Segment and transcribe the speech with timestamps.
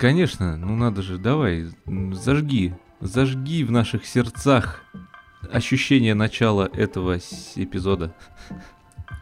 [0.00, 1.66] Конечно, ну надо же, давай,
[2.12, 4.82] зажги, зажги в наших сердцах
[5.52, 7.18] ощущение начала этого
[7.54, 8.14] эпизода.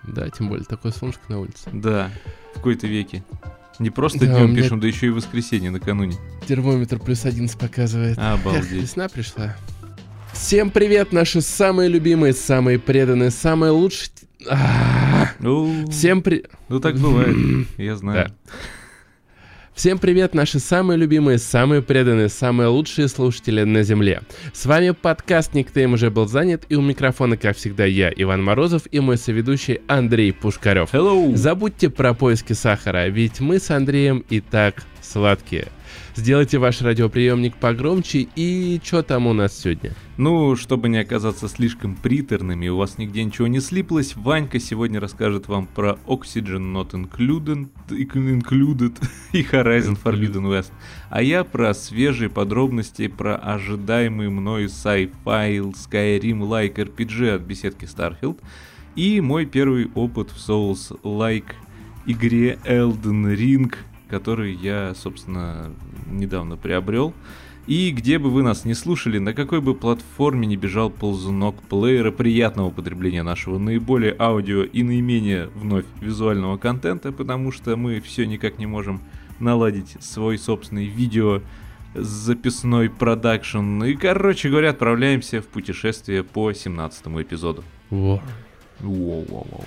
[0.04, 1.68] Да, тем более такое солнышко на улице.
[1.72, 2.12] Да,
[2.52, 3.24] в какой-то веке.
[3.80, 6.16] Не просто да, днем пишем, да еще и воскресенье накануне.
[6.46, 8.16] Термометр плюс 11 показывает.
[8.16, 8.66] Обалдеть.
[8.66, 9.56] Эх, весна пришла.
[10.32, 14.10] Всем привет, наши самые любимые, самые преданные, самые лучшие...
[15.90, 16.44] Всем при...
[16.68, 18.32] Ну так бывает, я знаю.
[19.78, 24.22] Всем привет, наши самые любимые, самые преданные, самые лучшие слушатели на Земле.
[24.52, 28.82] С вами подкаст «Никтейм уже был занят» и у микрофона, как всегда, я, Иван Морозов
[28.90, 30.92] и мой соведущий Андрей Пушкарев.
[30.92, 31.32] Hello!
[31.36, 35.68] Забудьте про поиски сахара, ведь мы с Андреем и так сладкие.
[36.18, 39.94] Сделайте ваш радиоприемник погромче и что там у нас сегодня?
[40.16, 45.46] Ну, чтобы не оказаться слишком приторными, у вас нигде ничего не слиплось, Ванька сегодня расскажет
[45.46, 49.00] вам про Oxygen Not Included, included
[49.32, 50.72] и Horizon Forbidden West.
[51.08, 58.40] А я про свежие подробности про ожидаемый мною sci-fi Skyrim-like RPG от беседки Starfield
[58.96, 61.52] и мой первый опыт в Souls-like
[62.06, 63.72] игре Elden Ring–
[64.08, 65.72] который я, собственно,
[66.06, 67.14] недавно приобрел.
[67.66, 72.10] И где бы вы нас не слушали, на какой бы платформе не бежал ползунок плеера
[72.10, 78.58] приятного потребления нашего наиболее аудио и наименее вновь визуального контента, потому что мы все никак
[78.58, 79.02] не можем
[79.38, 81.42] наладить свой собственный видео
[81.94, 83.84] записной продакшн.
[83.84, 87.64] И, короче говоря, отправляемся в путешествие по 17 эпизоду.
[87.90, 88.22] Во.
[88.80, 89.64] Воу-воу-воу.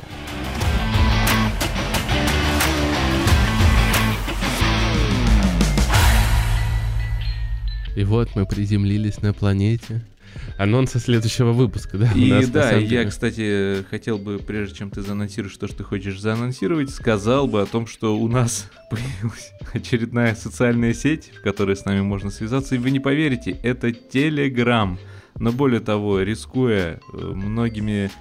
[7.95, 10.02] И вот мы приземлились на планете.
[10.58, 12.11] Анонса следующего выпуска, да?
[12.16, 13.06] И нас, да, я, деле...
[13.09, 17.66] кстати, хотел бы, прежде чем ты заанонсируешь то, что ты хочешь заанонсировать, сказал бы о
[17.66, 22.78] том, что у нас появилась очередная социальная сеть, в которой с нами можно связаться, и
[22.78, 24.97] вы не поверите, это Telegram.
[25.40, 28.12] Но более того, рискуя э, многими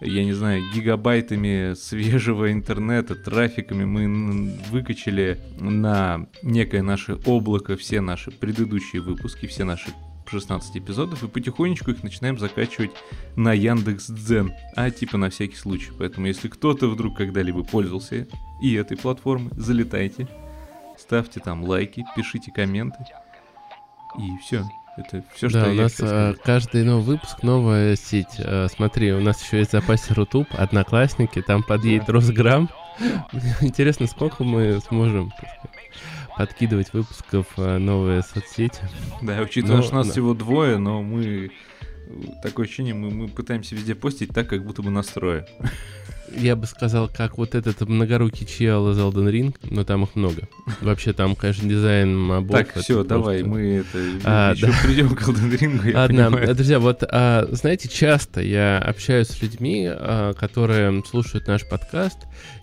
[0.00, 8.30] я не знаю, гигабайтами свежего интернета, трафиками мы выкачали на некое наше облако все наши
[8.30, 9.92] предыдущие выпуски, все наши
[10.26, 12.90] 16 эпизодов, и потихонечку их начинаем закачивать
[13.36, 15.90] на Яндекс Дзен, а типа на всякий случай.
[15.98, 18.26] Поэтому если кто-то вдруг когда-либо пользовался
[18.60, 20.28] и этой платформой, залетайте,
[20.98, 22.98] ставьте там лайки, пишите комменты,
[24.18, 24.64] и все.
[24.96, 28.36] Это все, что да, у нас а, каждый новый выпуск новая сеть.
[28.38, 32.08] А, смотри, у нас еще есть в запасе Рутуб, Одноклассники, там подъедет.
[32.08, 32.70] Росграм.
[33.60, 35.32] Интересно, сколько мы сможем
[36.36, 38.80] подкидывать выпусков а, новые соцсети.
[39.20, 40.12] Да, учитывая, но, что нас да.
[40.12, 41.50] всего двое, но мы
[42.42, 45.46] такое ощущение, мы, мы пытаемся везде постить так, как будто бы настроя
[46.36, 50.48] я бы сказал, как вот этот многорукий чел из Elden Ring, но там их много.
[50.80, 52.56] Вообще там, конечно, дизайн мобов.
[52.56, 53.08] Так, все, просто...
[53.08, 54.72] давай, мы это а, еще да.
[54.82, 55.94] придем к Elden Ring.
[55.94, 56.54] Ладно, понимаю.
[56.54, 62.18] друзья, вот, а, знаете, часто я общаюсь с людьми, а, которые слушают наш подкаст,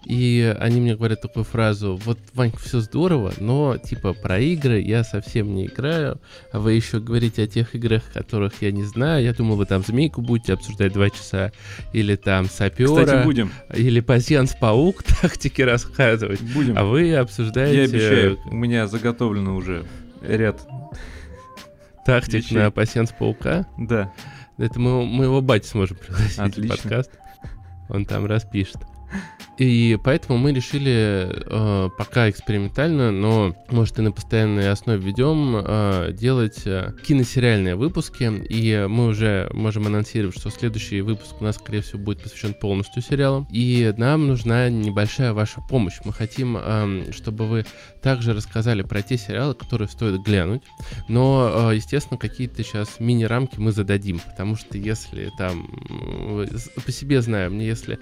[0.05, 5.03] и они мне говорят такую фразу, вот, Ванька, все здорово, но, типа, про игры я
[5.03, 6.19] совсем не играю,
[6.51, 9.83] а вы еще говорите о тех играх, которых я не знаю, я думал, вы там
[9.83, 11.51] Змейку будете обсуждать два часа,
[11.93, 12.87] или там Сапера.
[12.87, 13.51] Кстати, будем.
[13.73, 16.41] Или Пассианс Паук тактики рассказывать.
[16.41, 16.77] Будем.
[16.77, 17.77] А вы обсуждаете...
[17.77, 19.85] Я обещаю, у меня заготовлено уже
[20.21, 20.67] ряд
[22.05, 22.57] Тактик вещей.
[22.57, 23.67] на Пассианс Паука?
[23.77, 24.11] Да.
[24.57, 26.75] Это мы, мы его бать сможем пригласить Отлично.
[26.75, 27.11] в подкаст.
[27.89, 28.77] Он там распишет.
[29.61, 36.13] И поэтому мы решили э, пока экспериментально, но может и на постоянной основе ведем, э,
[36.13, 38.23] делать э, киносериальные выпуски.
[38.49, 43.03] И мы уже можем анонсировать, что следующий выпуск у нас, скорее всего, будет посвящен полностью
[43.03, 43.47] сериалам.
[43.51, 45.99] И нам нужна небольшая ваша помощь.
[46.05, 47.65] Мы хотим, э, чтобы вы
[48.01, 50.63] также рассказали про те сериалы, которые стоит глянуть.
[51.07, 54.19] Но, э, естественно, какие-то сейчас мини-рамки мы зададим.
[54.19, 55.69] Потому что если там,
[56.83, 57.99] по себе знаю, мне если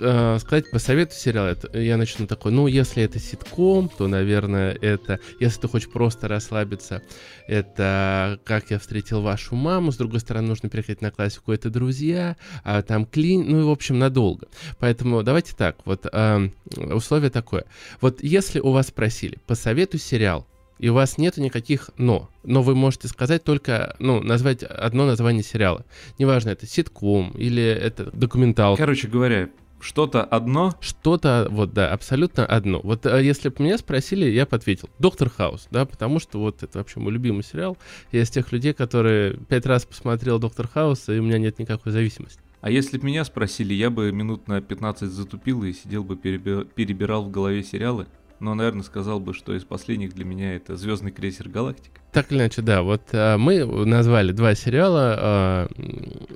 [0.00, 5.18] э, сказать, посоветую сериал, это, я начну такой, ну, если это ситком, то, наверное, это,
[5.40, 7.02] если ты хочешь просто расслабиться,
[7.48, 12.36] это «Как я встретил вашу маму», с другой стороны, нужно переходить на классику «Это друзья»,
[12.62, 14.46] а там «Клин», ну, и, в общем, надолго.
[14.78, 17.64] Поэтому давайте так, вот э, условие такое.
[18.00, 20.46] Вот если у вас спросили, посоветуй сериал,
[20.78, 22.30] и у вас нет никаких «но».
[22.44, 25.84] Но вы можете сказать только, ну, назвать одно название сериала.
[26.18, 28.76] Неважно, это ситком или это документал.
[28.76, 29.48] Короче говоря,
[29.86, 30.74] что-то одно?
[30.80, 32.80] Что-то, вот, да, абсолютно одно.
[32.82, 34.90] Вот а если бы меня спросили, я бы ответил.
[34.98, 37.78] Доктор Хаус, да, потому что вот это вообще мой любимый сериал.
[38.10, 41.92] Я из тех людей, которые пять раз посмотрел Доктор Хаус, и у меня нет никакой
[41.92, 42.40] зависимости.
[42.60, 47.22] А если бы меня спросили, я бы минут на 15 затупил и сидел бы, перебирал
[47.22, 48.08] в голове сериалы.
[48.40, 52.00] но, наверное, сказал бы, что из последних для меня это Звездный крейсер Галактика.
[52.16, 52.80] Так или иначе, да.
[52.80, 55.68] Вот а, мы назвали два сериала, а,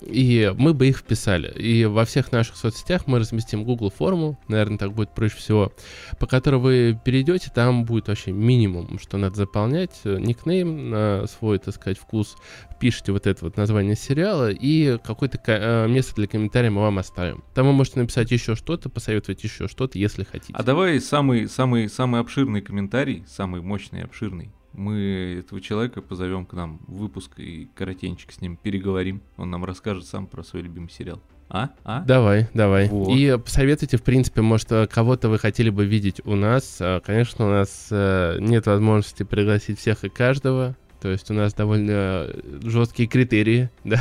[0.04, 1.50] и мы бы их вписали.
[1.58, 5.72] И во всех наших соцсетях мы разместим Google форму, наверное, так будет проще всего,
[6.18, 11.74] по которой вы перейдете, там будет вообще минимум, что надо заполнять, никнейм на свой, так
[11.74, 12.36] сказать, вкус,
[12.78, 17.42] пишите вот это вот название сериала, и какое-то место для комментария мы вам оставим.
[17.54, 20.52] Там вы можете написать еще что-то, посоветовать еще что-то, если хотите.
[20.52, 26.46] А давай самый, самый, самый обширный комментарий, самый мощный и обширный мы этого человека позовем
[26.46, 29.22] к нам в выпуск и коротеньчик с ним переговорим.
[29.36, 31.20] Он нам расскажет сам про свой любимый сериал.
[31.48, 31.70] А?
[31.84, 32.04] А?
[32.04, 32.88] Давай, давай.
[32.88, 33.14] Вот.
[33.14, 36.78] И посоветуйте, в принципе, может, кого-то вы хотели бы видеть у нас.
[36.80, 40.76] А, конечно, у нас э, нет возможности пригласить всех и каждого.
[41.00, 42.28] То есть у нас довольно
[42.62, 44.00] жесткие критерии, да.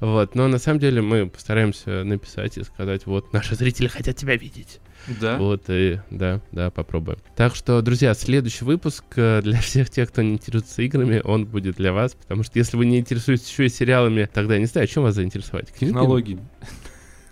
[0.00, 0.34] Вот.
[0.34, 4.80] Но на самом деле мы постараемся написать и сказать, вот, наши зрители хотят тебя видеть.
[5.20, 5.38] Да.
[5.38, 7.18] Вот, и да, да, попробуем.
[7.36, 11.76] Так что, друзья, следующий выпуск э, для всех тех, кто не интересуется играми, он будет
[11.76, 15.02] для вас, потому что если вы не интересуетесь еще и сериалами, тогда не знаю, чем
[15.02, 15.72] вас заинтересовать?
[15.74, 16.38] Технологии.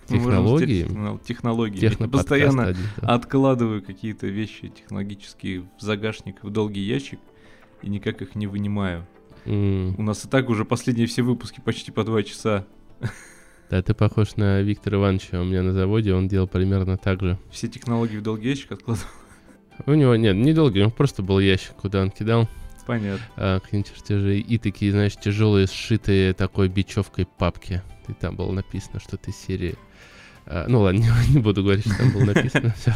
[0.07, 0.85] Технологии?
[1.25, 1.79] Технологии.
[1.81, 3.15] Я постоянно один, да.
[3.15, 7.19] откладываю какие-то вещи технологические в загашник, в долгий ящик,
[7.81, 9.07] и никак их не вынимаю.
[9.45, 9.95] Mm.
[9.97, 12.67] У нас и так уже последние все выпуски почти по два часа.
[13.71, 17.39] Да, ты похож на Виктора Ивановича у меня на заводе, он делал примерно так же.
[17.51, 19.07] Все технологии в долгий ящик откладывал?
[19.85, 22.49] У него, нет, не долгий, него просто был ящик, куда он кидал.
[22.85, 23.25] Понятно.
[23.37, 24.39] А, какие-нибудь чертежи.
[24.39, 27.81] И такие, знаешь, тяжелые, сшитые такой бечевкой папки.
[28.09, 29.75] И там было написано, что ты серии...
[30.45, 32.71] А, ну ладно, не, не буду говорить, что там было написано.
[32.77, 32.93] Все.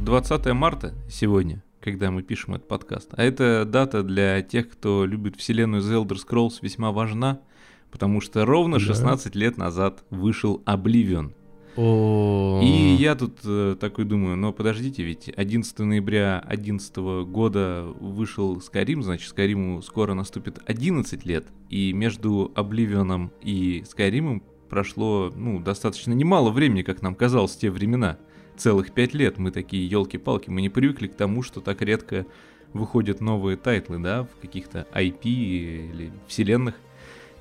[0.00, 3.10] 20 марта сегодня когда мы пишем этот подкаст.
[3.12, 7.40] А эта дата для тех, кто любит вселенную The Elder Scrolls, весьма важна,
[7.90, 9.38] потому что ровно 16 да.
[9.38, 11.32] лет назад вышел Oblivion.
[11.76, 12.60] О.
[12.60, 16.96] И я тут э, такой думаю, но подождите, ведь 11 ноября 2011
[17.28, 25.32] года вышел Skyrim, значит, Skyrim скоро наступит 11 лет, и между Обливионом и Skyrim прошло,
[25.34, 28.18] ну, достаточно немало времени, как нам казалось в те времена
[28.58, 32.26] целых пять лет мы такие елки-палки, мы не привыкли к тому, что так редко
[32.72, 36.74] выходят новые title ы, да, в каких-то IP или вселенных.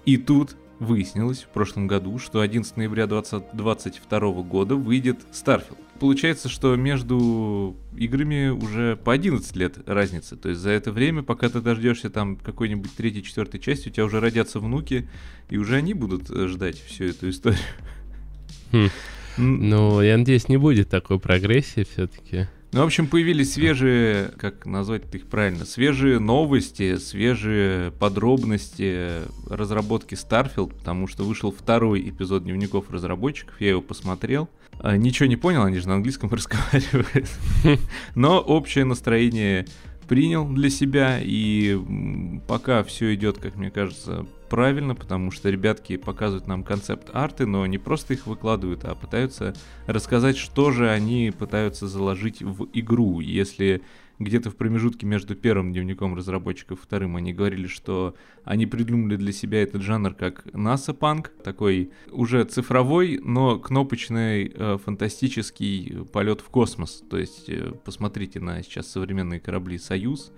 [0.06, 5.78] И тут выяснилось в прошлом году, что 11 ноября 2022 года выйдет Starfield.
[6.00, 10.38] Получается, что между играми уже по 11 лет разница.
[10.38, 14.06] То есть за это время, пока ты дождешься там какой-нибудь третьей, четвертой части, у тебя
[14.06, 15.10] уже родятся внуки,
[15.50, 17.60] и уже они будут э, ждать всю эту историю.
[18.72, 18.90] Хм.
[19.38, 22.48] Ну, я надеюсь, не будет такой прогрессии все-таки.
[22.74, 30.76] Ну, в общем, появились свежие, как назвать их правильно, свежие новости, свежие подробности разработки Starfield,
[30.76, 34.50] потому что вышел второй эпизод дневников разработчиков, я его посмотрел.
[34.80, 37.30] А, ничего не понял, они же на английском разговаривают.
[38.16, 39.66] Но общее настроение
[40.08, 41.80] принял для себя, и
[42.48, 47.66] пока все идет, как мне кажется, правильно, потому что ребятки показывают нам концепт арты, но
[47.66, 49.54] не просто их выкладывают, а пытаются
[49.86, 53.20] рассказать, что же они пытаются заложить в игру.
[53.20, 53.82] Если
[54.20, 59.32] где-то в промежутке между первым дневником разработчиков и вторым они говорили, что они придумали для
[59.32, 66.50] себя этот жанр как NASA Punk, такой уже цифровой, но кнопочный э, фантастический полет в
[66.50, 67.04] космос.
[67.10, 70.32] То есть э, посмотрите на сейчас современные корабли Союз,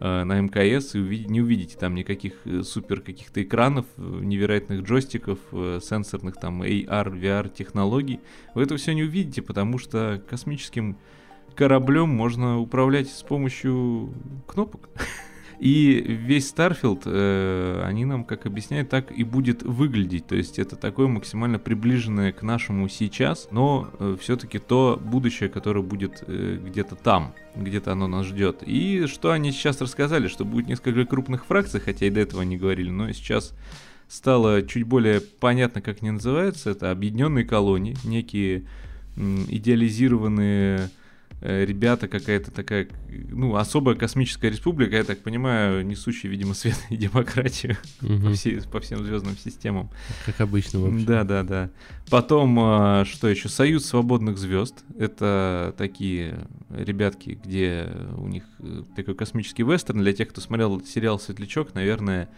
[0.00, 5.38] э, на МКС и не увидите там никаких э, супер каких-то экранов, э, невероятных джойстиков,
[5.82, 8.20] сенсорных там AR, VR технологий.
[8.54, 10.96] Вы это все не увидите, потому что космическим
[11.58, 14.14] кораблем можно управлять с помощью
[14.46, 14.88] кнопок.
[15.58, 20.28] И весь Starfield, э, они нам, как объясняют, так и будет выглядеть.
[20.28, 25.82] То есть это такое максимально приближенное к нашему сейчас, но э, все-таки то будущее, которое
[25.82, 28.62] будет э, где-то там, где-то оно нас ждет.
[28.64, 32.56] И что они сейчас рассказали, что будет несколько крупных фракций, хотя и до этого они
[32.56, 33.52] говорили, но сейчас
[34.06, 36.70] стало чуть более понятно, как они называются.
[36.70, 38.62] Это объединенные колонии, некие
[39.16, 40.90] идеализированные
[41.40, 47.76] ребята, какая-то такая, ну, особая космическая республика, я так понимаю, несущая, видимо, свет и демократию
[48.02, 48.20] угу.
[48.20, 49.90] по, все, по всем звездным системам.
[50.26, 51.06] Как обычно, вообще.
[51.06, 51.70] Да, да, да.
[52.10, 53.48] Потом, а, что еще?
[53.48, 54.84] Союз свободных звезд.
[54.98, 60.00] Это такие ребятки, где у них э, такой космический вестерн.
[60.00, 62.28] Для тех, кто смотрел сериал «Светлячок», наверное,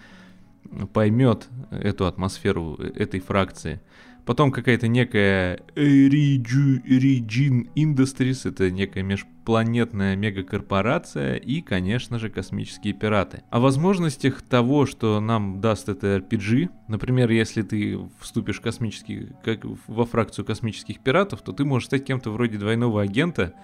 [0.93, 3.81] поймет эту атмосферу э, этой фракции.
[4.27, 13.43] Потом какая-то некая Origin Industries, это некая межпланетная мегакорпорация и, конечно же, космические пираты.
[13.51, 19.65] О возможностях того, что нам даст это RPG, например, если ты вступишь в космический, как,
[19.87, 23.55] во фракцию космических пиратов, то ты можешь стать кем-то вроде двойного агента,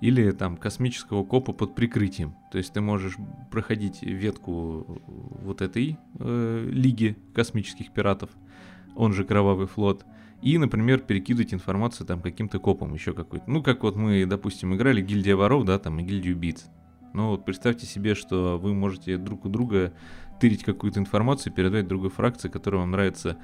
[0.00, 2.36] или там космического копа под прикрытием.
[2.52, 3.16] То есть ты можешь
[3.50, 5.00] проходить ветку
[5.42, 8.30] вот этой э, лиги космических пиратов,
[8.96, 10.04] он же Кровавый флот,
[10.42, 13.50] и, например, перекидывать информацию там каким-то копом еще какой-то.
[13.50, 16.66] Ну, как вот мы, допустим, играли Гильдия воров, да, там, и Гильдию убийц.
[17.14, 19.92] Ну, вот представьте себе, что вы можете друг у друга
[20.38, 23.38] тырить какую-то информацию, передать другой фракции, которая вам нравится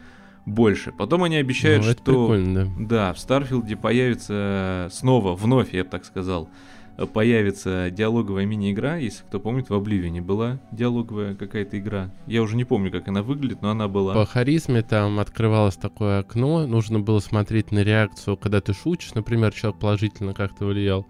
[0.44, 0.92] больше.
[0.92, 2.36] Потом они обещают, ну, что...
[2.44, 2.66] да.
[2.78, 6.50] да, в Starfield е появится снова, вновь, я бы так сказал,
[7.12, 12.12] появится диалоговая мини-игра, если кто помнит, в Обливине была диалоговая какая-то игра.
[12.26, 14.14] Я уже не помню, как она выглядит, но она была.
[14.14, 19.52] По харизме там открывалось такое окно, нужно было смотреть на реакцию, когда ты шутишь, например,
[19.52, 21.06] человек положительно как-то влиял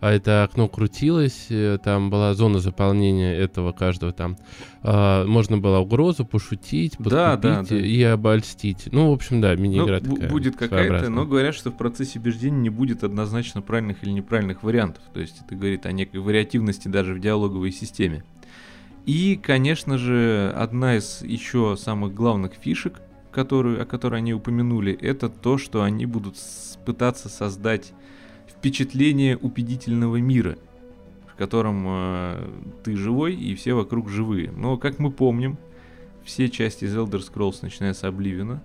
[0.00, 4.38] а это окно крутилось, э, там была зона заполнения этого каждого там.
[4.82, 7.76] А, можно было угрозу пошутить, подкупить да, да, да.
[7.76, 8.88] и обольстить.
[8.92, 10.30] Ну, в общем, да, мини-игра ну, такая.
[10.30, 15.02] Будет какая-то, но говорят, что в процессе убеждения не будет однозначно правильных или неправильных вариантов.
[15.12, 18.24] То есть это говорит о некой вариативности даже в диалоговой системе.
[19.04, 23.00] И, конечно же, одна из еще самых главных фишек,
[23.32, 26.36] которую, о которой они упомянули, это то, что они будут
[26.84, 27.92] пытаться создать
[28.60, 30.58] впечатление убедительного мира,
[31.32, 32.48] в котором э,
[32.84, 34.52] ты живой и все вокруг живые.
[34.52, 35.56] Но, как мы помним,
[36.24, 38.62] все части из Elder Scrolls, начиная с Обливина,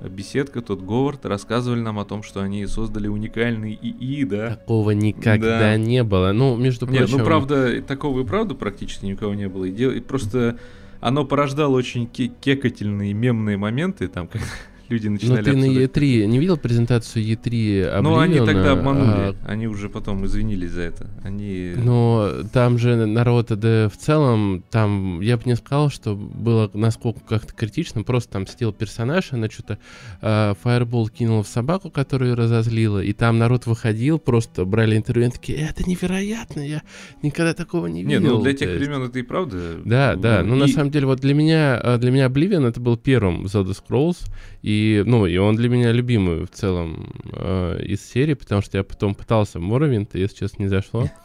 [0.00, 4.50] беседка, тот Говард, рассказывали нам о том, что они создали уникальный ИИ, да?
[4.50, 5.76] Такого никогда да.
[5.76, 6.30] не было.
[6.30, 7.02] Ну, между прочим...
[7.02, 9.64] Нет, ну, правда, такого и правда практически никого не было.
[9.64, 9.90] И, дел...
[9.90, 10.60] и просто
[11.00, 14.46] оно порождало очень кекательные мемные моменты, там, когда
[14.88, 15.38] люди начинали...
[15.38, 19.08] Но ты на E3 не видел презентацию E3 Ну, они тогда обманули.
[19.08, 19.36] А...
[19.46, 21.06] Они уже потом извинились за это.
[21.22, 21.74] Они...
[21.76, 27.20] Но там же народ, да в целом, там, я бы не сказал, что было насколько
[27.20, 29.78] как-то критично, просто там сидел персонаж, она что-то
[30.20, 35.30] э, фаербол кинула в собаку, которую разозлила, и там народ выходил, просто брали интервью, и
[35.30, 36.82] такие, это невероятно, я
[37.22, 38.20] никогда такого не видел.
[38.20, 39.78] Не, ну для тех времен это и правда.
[39.84, 40.58] Да, да, ну и...
[40.60, 44.18] на самом деле вот для меня, а, для меня Oblivion это был первым Zelda Scrolls,
[44.62, 48.84] и, ну, и он для меня любимый в целом э, из серии, потому что я
[48.84, 51.08] потом пытался Моровинт, и, если честно, не зашло.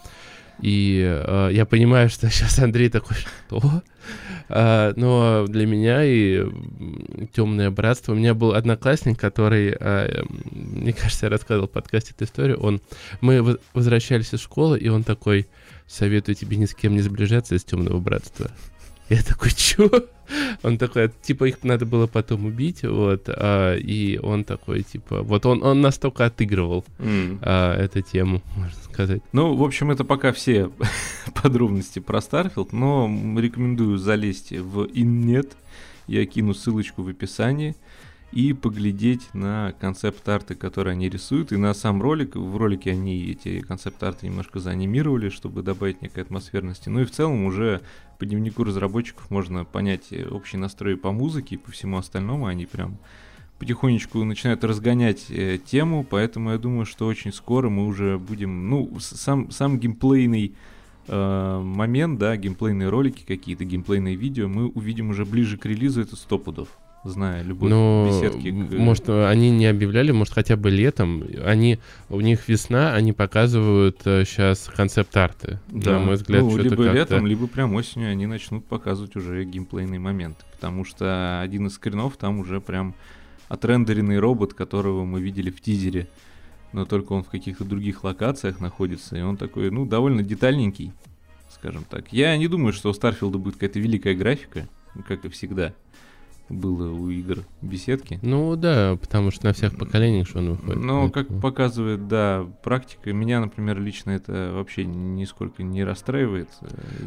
[0.62, 3.82] И э, я понимаю, что сейчас Андрей такой, что?
[4.50, 6.46] Uh, но для меня и
[7.32, 8.12] темное братство.
[8.12, 12.60] У меня был одноклассник, который, uh, мне кажется, я рассказывал в подкасте эту историю.
[12.60, 12.82] Он,
[13.22, 15.48] мы возвращались из школы, и он такой:
[15.88, 18.52] советую тебе ни с кем не сближаться из темного братства.
[19.14, 19.90] Я такой, чё?
[20.64, 25.46] Он такой, типа, их надо было потом убить, вот, а, и он такой, типа, вот
[25.46, 27.38] он, он настолько отыгрывал mm.
[27.44, 29.22] а, эту тему, можно сказать.
[29.32, 30.72] Ну, в общем, это пока все
[31.44, 35.56] подробности про Starfield, но рекомендую залезть в инет,
[36.08, 37.76] я кину ссылочку в описании
[38.34, 42.36] и поглядеть на концепт-арты, которые они рисуют, и на сам ролик.
[42.36, 46.90] В ролике они эти концепт-арты немножко заанимировали, чтобы добавить некой атмосферности.
[46.90, 47.82] Ну и в целом уже
[48.18, 52.48] по дневнику разработчиков можно понять общий настрой по музыке и по всему остальному.
[52.48, 52.98] Они прям
[53.60, 58.98] потихонечку начинают разгонять э, тему, поэтому я думаю, что очень скоро мы уже будем, ну,
[59.00, 60.56] сам, сам геймплейный
[61.08, 66.16] э, момент, да, геймплейные ролики какие-то, геймплейные видео мы увидим уже ближе к релизу, это
[66.16, 66.70] сто пудов
[67.04, 68.52] зная любовь Но, беседки.
[68.52, 68.78] К...
[68.78, 71.24] Может, они не объявляли, может, хотя бы летом.
[71.46, 71.80] Они,
[72.10, 75.60] у них весна, они показывают сейчас э, концепт-арты.
[75.70, 80.00] Да, на мой взгляд, ну, либо летом, либо прям осенью они начнут показывать уже геймплейный
[80.00, 80.38] момент.
[80.54, 82.96] Потому что один из скринов там уже прям
[83.50, 86.08] отрендеренный робот, которого мы видели в тизере.
[86.72, 89.16] Но только он в каких-то других локациях находится.
[89.16, 90.92] И он такой, ну, довольно детальненький,
[91.52, 92.12] скажем так.
[92.12, 94.68] Я не думаю, что у Старфилда будет какая-то великая графика,
[95.08, 95.74] как и всегда
[96.50, 98.20] было у игр беседки.
[98.22, 100.84] Ну да, потому что на всех поколениях что он выходит.
[100.84, 106.50] Ну, как показывает, да, практика, меня, например, лично это вообще нисколько не расстраивает.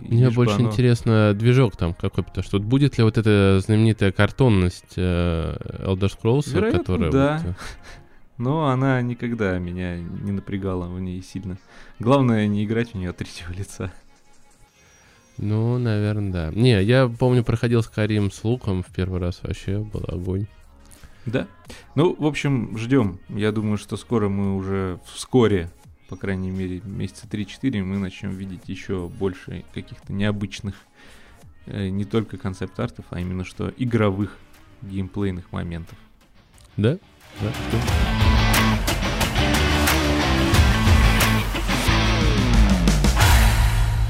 [0.02, 0.68] Мне больше оно...
[0.68, 6.10] интересно движок там какой, потому что вот будет ли вот эта знаменитая картонность э, Elder
[6.10, 7.10] Scrolls, Вероятно, которая...
[7.12, 7.40] да.
[7.44, 7.54] Вот, э,
[8.38, 11.58] но она никогда меня не напрягала в ней сильно.
[11.98, 13.92] Главное не играть в нее от третьего лица.
[15.38, 16.50] Ну, наверное, да.
[16.52, 20.46] Не, я помню, проходил с Карим с луком в первый раз вообще, был огонь.
[21.26, 21.46] Да.
[21.94, 23.18] Ну, в общем, ждем.
[23.28, 25.70] Я думаю, что скоро мы уже вскоре,
[26.08, 30.76] по крайней мере, месяца 3-4, мы начнем видеть еще больше каких-то необычных
[31.66, 34.38] э, не только концепт-артов, а именно что игровых
[34.82, 35.98] геймплейных моментов.
[36.76, 36.98] Да?
[37.40, 37.52] Да.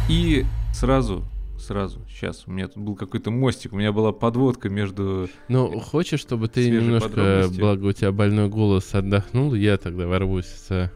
[0.08, 0.44] И
[0.76, 1.24] сразу
[1.58, 2.00] сразу.
[2.08, 5.28] Сейчас, у меня тут был какой-то мостик, у меня была подводка между...
[5.48, 10.92] Ну, хочешь, чтобы ты немножко, благо у тебя больной голос, отдохнул, я тогда ворвусь с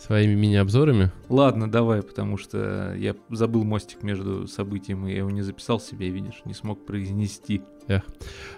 [0.00, 1.10] своими мини-обзорами?
[1.28, 6.08] Ладно, давай, потому что я забыл мостик между событием, и я его не записал себе,
[6.08, 7.62] видишь, не смог произнести.
[7.86, 8.02] Эх.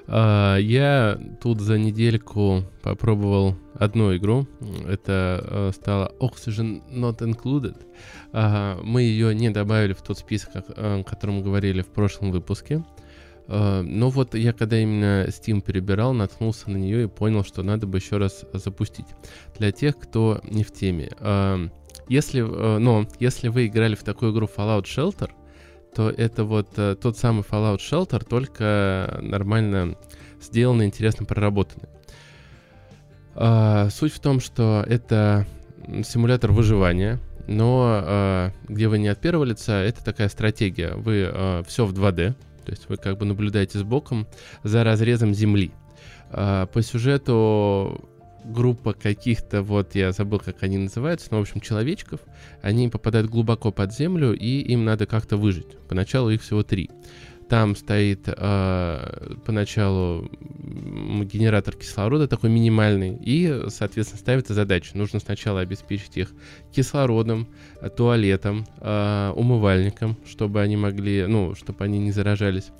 [0.06, 4.46] А, я тут за недельку попробовал одну игру.
[4.87, 7.76] Это а, стала Oxygen Not Included.
[8.32, 12.84] А, мы ее не добавили в тот список, о котором мы говорили в прошлом выпуске.
[13.49, 17.87] Uh, но вот я когда именно Steam перебирал, наткнулся на нее и понял, что надо
[17.87, 19.06] бы еще раз запустить.
[19.58, 21.11] Для тех, кто не в теме.
[21.18, 21.70] Uh,
[22.08, 25.30] если, uh, но если вы играли в такую игру Fallout Shelter,
[25.94, 29.96] то это вот э, тот самый Fallout Shelter, только нормально
[30.40, 31.88] сделанный, интересно проработанный.
[33.90, 35.46] Суть в том, что это
[36.02, 40.94] симулятор выживания, но где вы не от первого лица, это такая стратегия.
[40.94, 42.34] Вы все в 2D,
[42.64, 44.26] то есть вы как бы наблюдаете сбоку
[44.62, 45.73] за разрезом земли.
[46.31, 48.09] А, по сюжету
[48.45, 52.21] группа каких-то, вот я забыл, как они называются, но, в общем, человечков,
[52.61, 55.78] они попадают глубоко под землю, и им надо как-то выжить.
[55.88, 56.90] Поначалу их всего три.
[57.49, 60.30] Там стоит э, поначалу
[60.62, 64.96] генератор кислорода такой минимальный, и, соответственно, ставится задача.
[64.96, 66.32] Нужно сначала обеспечить их
[66.72, 67.49] кислородом,
[67.96, 72.70] туалетом, э, умывальником, чтобы они могли, ну, чтобы они не заражались.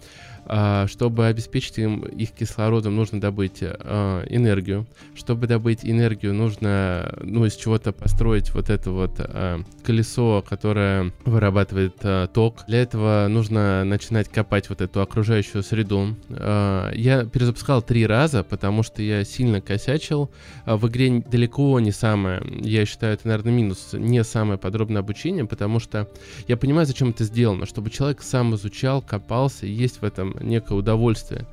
[0.47, 4.87] А, чтобы обеспечить им их кислородом, нужно добыть э, энергию.
[5.15, 11.97] Чтобы добыть энергию, нужно ну, из чего-то построить вот это вот э, колесо, которое вырабатывает
[12.03, 12.65] э, ток.
[12.67, 16.17] Для этого нужно начинать копать вот эту окружающую среду.
[16.29, 20.31] Я перезапускал три раза, потому что я сильно косячил.
[20.67, 25.45] Э, в игре далеко не самое, я считаю, это, наверное, минус, не самое подробное обучение,
[25.45, 26.09] потому что
[26.49, 31.47] я понимаю, зачем это сделано, чтобы человек сам изучал, копался, есть в этом некое удовольствие.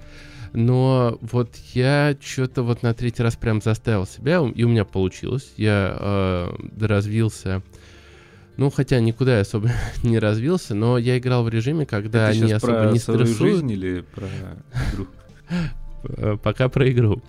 [0.53, 5.53] Но вот я что-то вот на третий раз прям заставил себя, и у меня получилось.
[5.57, 6.49] Я э,
[6.81, 7.61] развился.
[8.57, 9.69] Ну, хотя никуда я особо
[10.03, 13.37] не развился, но я играл в режиме, когда Это они особо про не стрессуют.
[13.37, 14.27] жизнь или про
[14.93, 15.07] игру?
[16.03, 17.21] Э, пока про игру.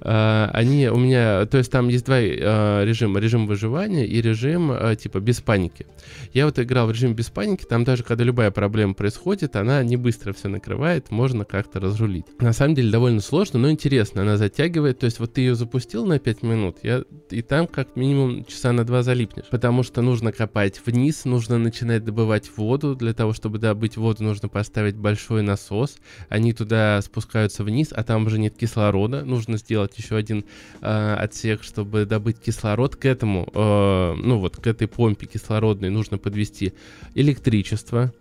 [0.00, 0.50] Okay.
[0.52, 4.96] Они у меня, то есть там есть два э, режима, режим выживания и режим э,
[4.96, 5.86] типа без паники.
[6.32, 9.96] Я вот играл в режим без паники, там даже когда любая проблема происходит, она не
[9.96, 12.26] быстро все накрывает, можно как-то разрулить.
[12.40, 16.06] На самом деле довольно сложно, но интересно, она затягивает, то есть вот ты ее запустил
[16.06, 20.32] на 5 минут, я, и там как минимум часа на 2 залипнешь, потому что нужно
[20.32, 25.96] копать вниз, нужно начинать добывать воду, для того, чтобы добыть воду, нужно поставить большой насос,
[26.28, 30.46] они туда спускаются вниз, а там там уже нет кислорода, нужно сделать еще один
[30.80, 32.96] э, отсек, чтобы добыть кислород.
[32.96, 36.72] К этому, э, ну вот, к этой помпе кислородной нужно подвести
[37.14, 38.14] электричество,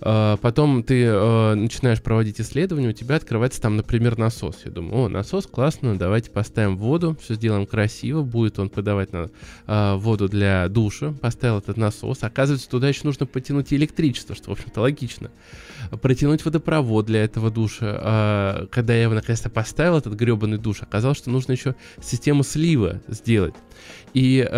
[0.00, 4.62] потом ты э, начинаешь проводить исследования, у тебя открывается там, например, насос.
[4.64, 9.30] Я думаю, о, насос классно, давайте поставим воду, все сделаем красиво, будет он подавать на
[9.66, 11.12] э, воду для душа.
[11.20, 12.22] Поставил этот насос.
[12.22, 15.30] Оказывается, туда еще нужно потянуть электричество, что, в общем-то, логично.
[16.02, 18.66] Протянуть водопровод для этого душа.
[18.70, 23.54] Когда я его наконец-то поставил, этот гребаный душ, оказалось, что нужно еще систему слива сделать.
[24.14, 24.48] И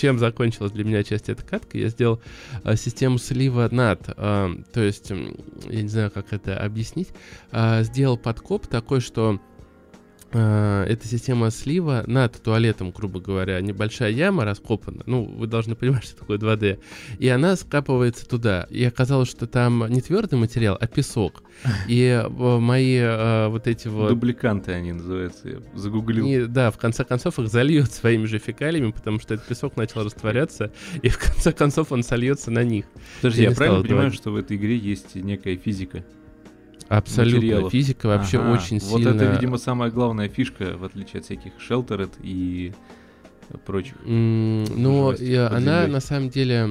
[0.00, 2.22] чем закончилась для меня часть этой катки, я сделал
[2.64, 7.10] э, систему слива над, э, то есть, я не знаю, как это объяснить,
[7.52, 9.40] э, сделал подкоп такой, что
[10.32, 16.16] эта система слива над туалетом, грубо говоря, небольшая яма раскопана, ну, вы должны понимать, что
[16.16, 16.78] такое 2D,
[17.18, 18.66] и она скапывается туда.
[18.70, 21.42] И оказалось, что там не твердый материал, а песок.
[21.88, 24.08] И э, мои э, вот эти вот...
[24.08, 26.26] Дубликанты они называются, я загуглил.
[26.26, 30.04] И, да, в конце концов их зальет своими же фекалиями, потому что этот песок начал
[30.04, 32.86] растворяться, и в конце концов он сольется на них.
[33.20, 36.04] Подожди, я, я правильно понимаю, что в этой игре есть некая физика?
[36.90, 37.36] Абсолютно.
[37.36, 37.72] Материалов.
[37.72, 38.50] Физика вообще ага.
[38.50, 39.12] очень вот сильно...
[39.12, 42.72] Вот это, видимо, самая главная фишка, в отличие от всяких Sheltered и
[43.58, 43.94] прочих.
[44.04, 45.10] Mm, ну,
[45.54, 46.68] она на самом деле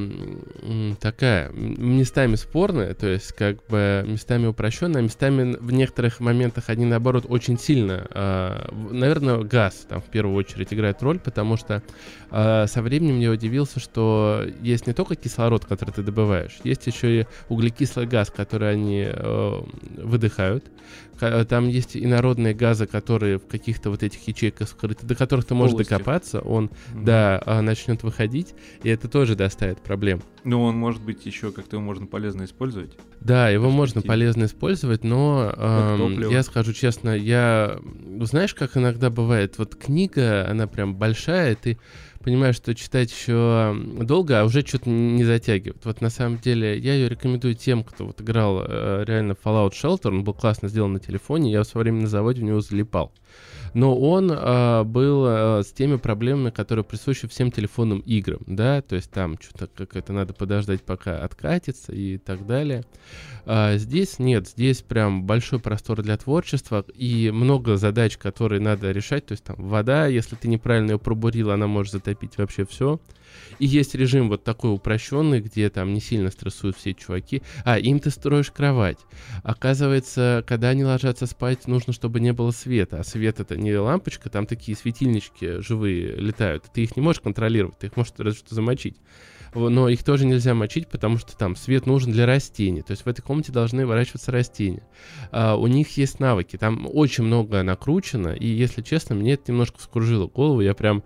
[1.00, 7.26] такая местами спорная, то есть как бы местами упрощенная, местами в некоторых моментах они наоборот
[7.28, 11.84] очень сильно, э, наверное, газ там в первую очередь играет роль, потому что
[12.32, 17.22] э, со временем я удивился, что есть не только кислород, который ты добываешь, есть еще
[17.22, 19.62] и углекислый газ, который они э,
[19.98, 20.66] выдыхают.
[21.50, 25.72] Там есть инородные газы, которые в каких-то вот этих ячейках скрыты, до которых ты можешь
[25.74, 25.98] Полностью.
[25.98, 27.04] докопаться, он, mm-hmm.
[27.04, 28.54] да, а, начнет выходить,
[28.84, 30.22] и это тоже доставит проблем.
[30.44, 32.92] Ну, он может быть еще как-то его можно полезно использовать.
[33.20, 37.80] Да, его можно полезно использовать, но э, я скажу честно, я
[38.22, 41.78] знаешь, как иногда бывает, вот книга, она прям большая, ты
[42.24, 45.84] понимаю, что читать еще долго, а уже что-то не затягивает.
[45.86, 50.10] Вот на самом деле я ее рекомендую тем, кто вот играл э, реально Fallout Shelter,
[50.10, 53.14] он был классно сделан на телефоне, я в свое время на заводе в него залипал
[53.74, 58.96] но он э, был э, с теми проблемами, которые присущи всем телефонным играм, да, то
[58.96, 62.84] есть там что-то как это надо подождать, пока откатится и так далее.
[63.46, 69.26] А здесь нет, здесь прям большой простор для творчества и много задач, которые надо решать,
[69.26, 73.00] то есть там вода, если ты неправильно ее пробурил, она может затопить вообще все.
[73.60, 77.42] И есть режим вот такой упрощенный, где там не сильно стрессуют все чуваки.
[77.66, 79.00] А, им ты строишь кровать.
[79.44, 83.00] Оказывается, когда они ложатся спать, нужно, чтобы не было света.
[83.00, 86.66] А свет это не лампочка, там такие светильнички живые летают.
[86.74, 88.98] Ты их не можешь контролировать, ты их можешь разве что замочить
[89.54, 92.82] но их тоже нельзя мочить, потому что там свет нужен для растений.
[92.82, 94.84] То есть в этой комнате должны выращиваться растения.
[95.32, 99.80] А, у них есть навыки, там очень много накручено, и, если честно, мне это немножко
[99.80, 100.62] вскружило голову.
[100.62, 101.04] Я прям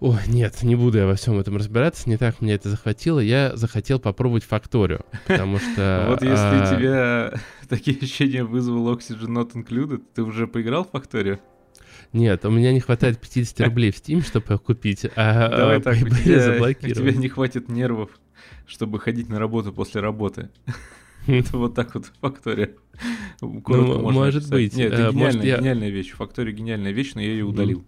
[0.00, 3.18] о, нет, не буду я во всем этом разбираться, не так меня это захватило.
[3.18, 6.06] Я захотел попробовать факторию, потому что...
[6.08, 11.40] Вот если а, тебя такие ощущения вызвал Oxygen Not Included, ты уже поиграл в факторию?
[12.12, 16.08] Нет, у меня не хватает 50 рублей в Steam, чтобы купить, а Давай так, у
[16.08, 18.10] тебя, у тебя не хватит нервов,
[18.66, 20.50] чтобы ходить на работу после работы.
[21.26, 22.70] Это вот так вот фактория.
[23.40, 24.74] Ну, может быть.
[24.76, 26.12] Нет, это гениальная вещь.
[26.12, 27.84] Фактория гениальная вещь, но я ее удалил.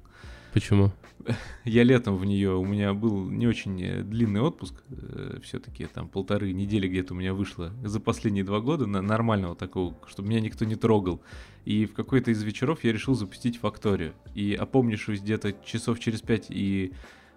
[0.52, 0.92] Почему?
[1.64, 6.09] Я летом в нее, у меня был не очень э, длинный отпуск, э, все-таки там
[6.09, 10.40] полторы недели где-то у меня вышло за последние два года на нормального такого, чтобы меня
[10.40, 11.20] никто не трогал.
[11.64, 14.14] И в какой-то из вечеров я решил запустить факторию.
[14.35, 16.92] И опомнившись где-то часов через пять и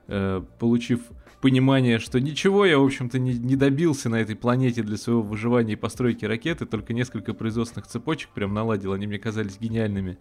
[0.08, 1.02] э, получив
[1.42, 5.74] понимание, что ничего я, в общем-то, не, не добился на этой планете для своего выживания
[5.74, 10.18] и постройки ракеты, только несколько производственных цепочек прям наладил, они мне казались гениальными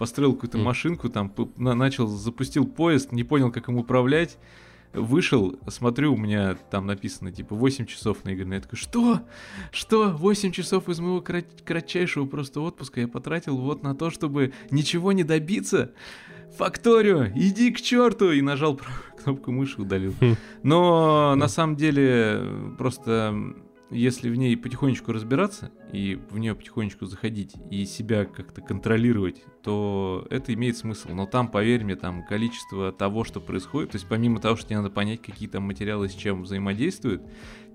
[0.00, 0.62] построил какую-то mm.
[0.62, 4.38] машинку, там начал, запустил поезд, не понял, как им управлять.
[4.94, 8.48] Вышел, смотрю, у меня там написано, типа, 8 часов на игре.
[8.50, 9.20] Я такой, что?
[9.70, 10.08] Что?
[10.08, 15.12] 8 часов из моего крат- кратчайшего просто отпуска я потратил вот на то, чтобы ничего
[15.12, 15.92] не добиться?
[16.56, 18.32] Факторию, иди к черту!
[18.32, 18.80] И нажал
[19.22, 20.14] кнопку мыши, удалил.
[20.18, 20.34] Хм.
[20.62, 22.42] Но на самом деле
[22.78, 23.34] просто
[23.90, 30.26] если в ней потихонечку разбираться и в нее потихонечку заходить и себя как-то контролировать, то
[30.30, 31.08] это имеет смысл.
[31.12, 34.78] Но там, поверь мне, там количество того, что происходит, то есть помимо того, что тебе
[34.78, 37.22] надо понять, какие там материалы с чем взаимодействуют,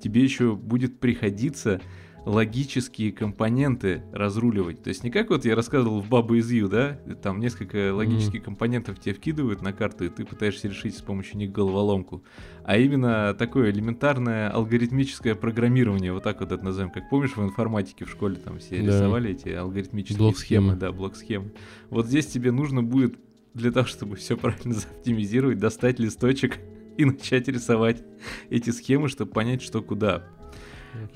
[0.01, 1.82] тебе еще будет приходиться
[2.25, 4.81] логические компоненты разруливать.
[4.83, 8.41] То есть не как вот я рассказывал в Баба из Ю, да, там несколько логических
[8.41, 8.43] mm.
[8.43, 12.23] компонентов тебе вкидывают на карту, и ты пытаешься решить с помощью них головоломку.
[12.63, 16.89] А именно такое элементарное алгоритмическое программирование, вот так вот это назовем.
[16.89, 18.88] Как помнишь, в информатике в школе там все да.
[18.88, 20.69] рисовали эти алгоритмические блок-схемы.
[20.69, 21.51] схемы, да, блок-схемы.
[21.89, 23.17] Вот здесь тебе нужно будет
[23.53, 26.59] для того, чтобы все правильно заоптимизировать, достать листочек
[26.97, 28.03] и начать рисовать
[28.49, 30.23] эти схемы, чтобы понять, что куда.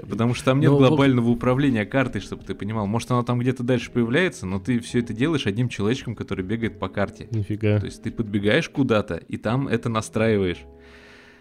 [0.09, 1.31] Потому что там нет но глобального в...
[1.31, 2.87] управления картой, чтобы ты понимал.
[2.87, 6.79] Может, оно там где-то дальше появляется, но ты все это делаешь одним человечком, который бегает
[6.79, 7.27] по карте.
[7.31, 7.79] Нифига.
[7.79, 10.65] То есть ты подбегаешь куда-то, и там это настраиваешь.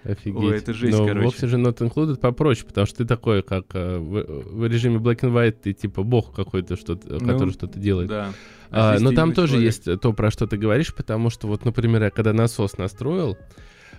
[0.04, 0.42] Офигеть.
[0.42, 1.28] Ой, это жесть, Но короче.
[1.28, 5.20] в Oxygen Not Included попроще, потому что ты такой, как э, в, в режиме Black
[5.20, 8.08] and White, ты типа бог какой-то, что ну, который что-то делает.
[8.08, 8.32] Да.
[8.70, 9.66] А, а но там тоже человек.
[9.66, 13.36] есть то, про что ты говоришь, потому что вот, например, я когда насос настроил,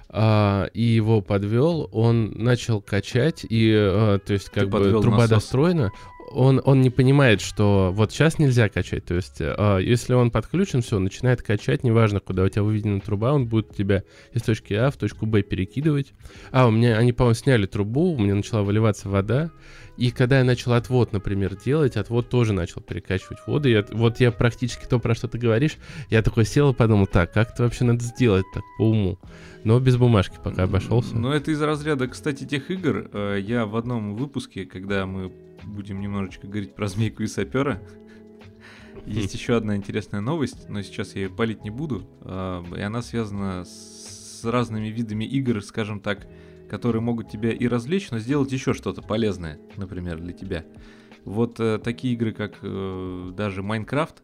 [0.10, 5.18] а, и его подвел, он начал качать, и, а, то есть, как Ты бы труба
[5.18, 5.30] насос.
[5.30, 5.92] достроена,
[6.32, 9.06] он, он не понимает, что вот сейчас нельзя качать.
[9.06, 13.34] То есть, а, если он подключен, все, начинает качать, неважно, куда у тебя выведена труба,
[13.34, 16.14] он будет тебя из точки А в точку Б перекидывать.
[16.52, 19.52] А, у меня, они, по-моему, сняли трубу, у меня начала выливаться вода,
[20.00, 23.68] и когда я начал отвод, например, делать, отвод тоже начал перекачивать воду.
[23.68, 25.76] И вот я практически то, про что ты говоришь,
[26.10, 29.20] я такой сел и подумал, так, как это вообще надо сделать так по уму?
[29.66, 31.18] Но без бумажки пока обошелся.
[31.18, 33.10] Ну, это из разряда, кстати, тех игр.
[33.12, 35.34] Э, я в одном выпуске, когда мы
[35.66, 37.82] будем немножечко говорить про змейку и сапера,
[39.06, 42.08] есть еще одна интересная новость, но сейчас я ее палить не буду.
[42.22, 46.26] Э, и она связана с разными видами игр, скажем так,
[46.70, 50.66] которые могут тебя и развлечь, но сделать еще что-то полезное, например, для тебя.
[51.26, 54.24] Вот э, такие игры, как э, даже Minecraft,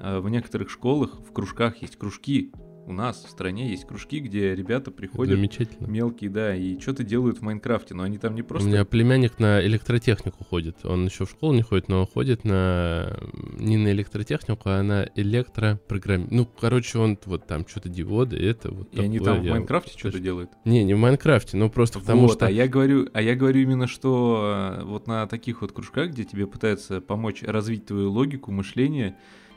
[0.00, 2.52] э, в некоторых школах, в кружках есть кружки,
[2.86, 5.86] у нас в стране есть кружки, где ребята приходят Замечательно.
[5.86, 8.68] мелкие, да, и что-то делают в Minecraft е, но они там не просто...
[8.68, 13.18] У меня племянник на электротехнику ходит, он еще в школу не ходит, но ходит на
[13.58, 16.28] не на электротехнику, а на электропрограмме.
[16.30, 19.98] Ну, короче, он вот там что-то диоды, это вот И они там в Minecraft е
[19.98, 20.50] что-то делают?
[20.64, 22.46] Не, не в Minecraft е, но просто потому вот, что...
[22.46, 26.24] а я говорю, а я говорю именно, что э, вот на таких вот кружках, где
[26.24, 29.16] тебе пытаются помочь развить твою логику, мышление,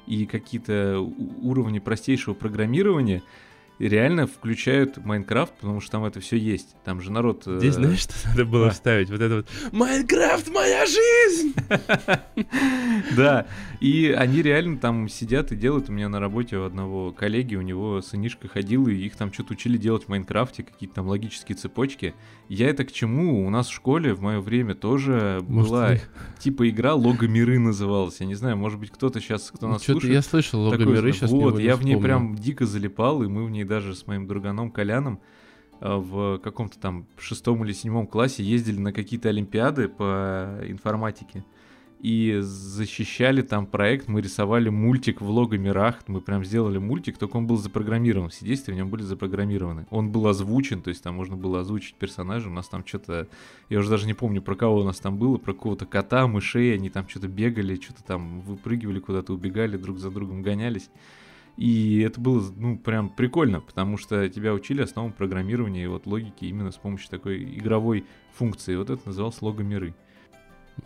[0.10, 1.00] и какие-то
[1.42, 3.22] уровни простейшего программирования,
[3.88, 6.76] реально включают Майнкрафт, потому что там это все есть.
[6.84, 7.44] Там же народ...
[7.46, 8.70] э, Здесь знаешь, что надо было а.
[8.72, 9.10] вставить?
[9.10, 11.54] Вот это вот «Майнкрафт, моя жизнь!»
[13.16, 13.48] Да,
[13.80, 15.90] и они реально там сидят и делают.
[15.90, 19.54] У меня на работе у одного коллеги, у него сынишка ходил, и их там что-то
[19.54, 22.14] учили делать в Майнкрафте, какие-то там логические цепочки.
[22.50, 23.46] Я это к чему?
[23.46, 25.98] У нас в школе в мое время тоже была
[26.40, 28.20] типа игра Лого Миры называлась.
[28.20, 31.16] Я не знаю, может быть, кто-то сейчас, кто нас слушает, я слышал логомеры, знает.
[31.16, 34.28] сейчас Вот, я в ней прям дико залипал, и мы в ней даже с моим
[34.28, 35.22] друганом Коляном
[35.80, 41.46] э, в каком-то там шестом или седьмом классе ездили на какие-то олимпиады по информатике
[42.00, 47.46] и защищали там проект, мы рисовали мультик в логомерах, мы прям сделали мультик, только он
[47.46, 49.86] был запрограммирован, все действия в нем были запрограммированы.
[49.90, 53.28] Он был озвучен, то есть там можно было озвучить персонажа, у нас там что-то,
[53.70, 56.74] я уже даже не помню, про кого у нас там было, про какого-то кота, мышей,
[56.74, 60.90] они там что-то бегали, что-то там выпрыгивали куда-то, убегали, друг за другом гонялись.
[61.60, 66.46] И это было, ну, прям прикольно, потому что тебя учили основам программирования и вот логики
[66.46, 68.78] именно с помощью такой игровой функции.
[68.78, 69.94] Вот это называлось логомеры.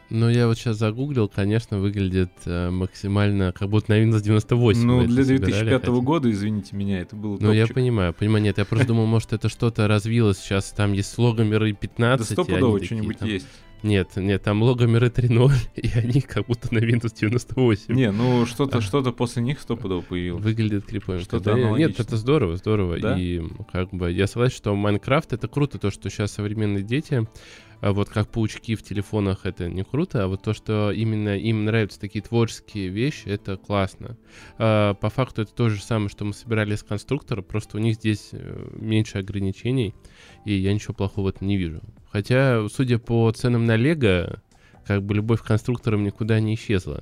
[0.09, 4.83] Ну, я вот сейчас загуглил, конечно, выглядит э, максимально как будто на Windows 98.
[4.83, 8.57] Ну, для собирали, 2005 хотя- года, извините меня, это было Ну, я понимаю, понимаю, нет,
[8.57, 12.43] я просто думал, может, это что-то развилось сейчас, там есть логомеры Да 15, и они
[12.43, 13.47] стопудово что-нибудь есть.
[13.83, 17.93] Нет, нет, там логомеры 3.0, и они как будто на Windows 98.
[17.93, 18.81] Не, ну что-то А.
[18.81, 20.43] что-то после них стопудово появилось.
[20.43, 21.25] Выглядит криповенько.
[21.25, 22.99] Что-то Да, нет, это здорово, здорово.
[22.99, 23.19] Да?
[23.19, 23.41] И
[23.71, 27.27] как бы я согласен, что Майнкрафт это круто, то, что сейчас современные дети,
[27.81, 31.65] а вот как паучки в телефонах, это не круто, а вот то, что именно им
[31.65, 34.17] нравятся такие творческие вещи, это классно.
[34.57, 37.95] А, По факту это то же самое, что мы собирали из конструктора, просто у них
[37.95, 39.93] здесь э, меньше ограничений,
[40.45, 41.81] и я ничего плохого в этом не вижу.
[42.13, 44.39] Хотя, судя по ценам на Лего,
[44.85, 47.01] как бы любовь к конструкторам никуда не исчезла.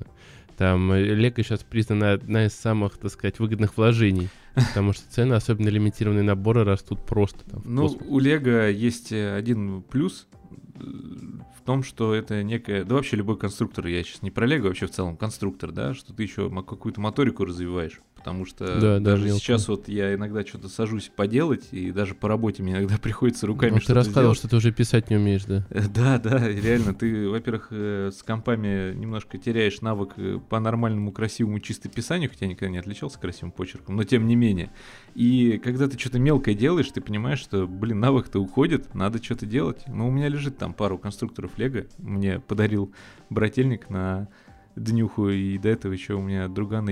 [0.56, 4.30] Там э, Лего сейчас признана одна из самых, так сказать, выгодных вложений.
[4.54, 7.44] Потому что цены, особенно лимитированные наборы, растут просто.
[7.44, 8.06] Там, Ну, космос.
[8.08, 10.28] у Лего есть э, один плюс
[10.76, 12.84] э, в том, что это некая...
[12.84, 16.14] Да вообще любой конструктор, я сейчас не про Лего, вообще в целом конструктор, да, что
[16.14, 18.00] ты еще какую-то моторику развиваешь.
[18.22, 19.40] Потому что Да, да, даже мелко.
[19.40, 23.70] сейчас вот я иногда что-то сажусь поделать, и даже по работе мне иногда приходится руками
[23.70, 24.38] Ну, ты что-то рассказывал, сделать.
[24.38, 25.66] что ты уже писать не умеешь, да?
[25.70, 31.10] Э, Да, да, реально, ты, во-первых, э, с компами немножко теряешь навык э, по нормальному,
[31.10, 34.70] красивому чистописанию, хотя я никогда не отличался красивым почерком, но тем не менее.
[35.14, 39.82] И когда ты что-то мелкое делаешь, ты понимаешь, что, блин, навык-то уходит, надо что-то делать.
[39.88, 42.92] Ну, у меня лежит там пару конструкторов Лего, мне подарил
[43.30, 44.28] брательник на
[44.76, 46.88] днюху, и до этого еще у меня друган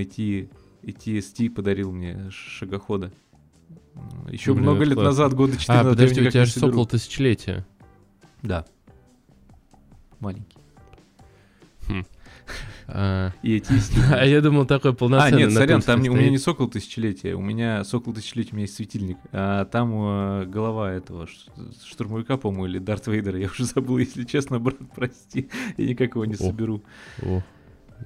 [0.83, 3.11] идти TST подарил мне шагохода.
[4.29, 5.09] Еще Блин, много лет классно.
[5.09, 6.71] назад, года 4 А, назад, подожди, у тебя же соберу.
[6.71, 7.65] сокол тысячелетия.
[8.41, 8.65] Да.
[10.19, 10.57] Маленький.
[12.93, 13.93] А, И эти есть.
[14.11, 15.43] а я думал, такой А, полноценный.
[15.43, 18.63] нет, на сорян, там у меня не сокол тысячелетия, у меня сокол тысячелетия, у меня
[18.63, 21.25] есть светильник, а там э, голова этого
[21.85, 26.25] штурмовика, по-моему, или Дарт Вейдера, я уже забыл, если честно, брат, прости, я никак его
[26.25, 26.83] не соберу.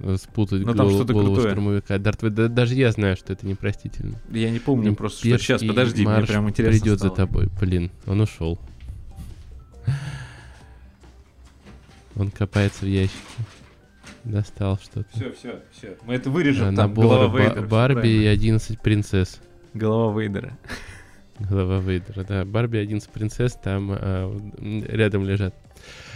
[0.02, 1.52] О, спутать Ну, там голову, что-то голову крутое.
[1.54, 1.98] штурмовика.
[1.98, 4.20] Дарт Вейдер- даже я знаю, что это непростительно.
[4.30, 7.16] Я не помню просто, что сейчас, подожди, мне марш прям интересно придет за стало.
[7.16, 7.48] тобой.
[7.60, 8.58] Блин, он ушел.
[12.16, 13.16] Он копается в ящике.
[14.24, 15.06] Достал что-то.
[15.14, 17.60] Все, все, все, мы это вырежем, А, там Набор голова Ба- Вейдера.
[17.60, 18.30] всё Барби и правильно.
[18.32, 19.40] 11 принцесс.
[19.74, 20.58] Голова Вейдера.
[21.38, 22.44] Голова Вейдера, да.
[22.44, 25.54] Барби 11 принцесс там м, рядом лежат.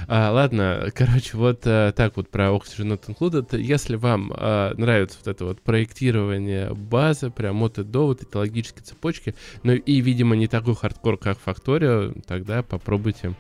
[0.09, 3.59] А, ладно, короче, вот а, так вот про Oxygen Not Included.
[3.59, 8.37] Если вам а, нравится вот это вот проектирование базы, прям от и до, вот эти
[8.37, 13.35] логические цепочки, ну и, видимо, не такой хардкор, как Factorio, тогда попробуйте.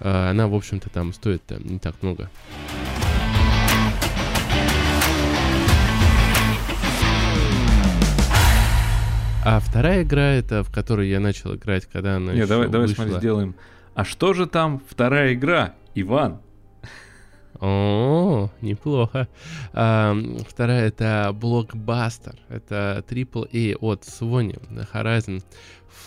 [0.00, 2.30] А, она, в общем-то, там стоит э, не так много.
[9.44, 12.86] А вторая игра, это в которой я начал играть, когда она Не, еще давай, давай
[12.86, 13.04] вышла.
[13.04, 13.54] смотри, сделаем.
[13.98, 16.40] А что же там вторая игра, Иван?
[17.58, 19.26] О, неплохо.
[19.72, 20.16] А,
[20.48, 22.36] вторая это блокбастер.
[22.48, 24.56] Это AAA от Sony,
[24.92, 25.42] Horizon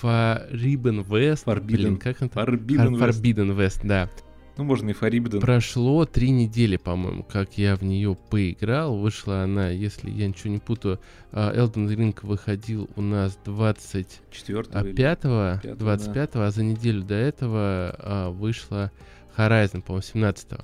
[0.02, 1.44] Forbidden West.
[1.46, 1.66] Forbidden.
[1.66, 2.40] Блин, как это?
[2.40, 3.22] Forbidden Far- West.
[3.22, 4.08] Forbidden West, да.
[4.58, 5.40] Ну, можно и Фарибден.
[5.40, 8.98] Прошло три недели, по-моему, как я в нее поиграл.
[8.98, 11.00] Вышла она, если я ничего не путаю,
[11.32, 17.16] а, Elden Ring выходил у нас 25 Четвертого или- 25 25 а за неделю до
[17.16, 18.92] этого а, вышла
[19.38, 20.60] Horizon, по-моему, 17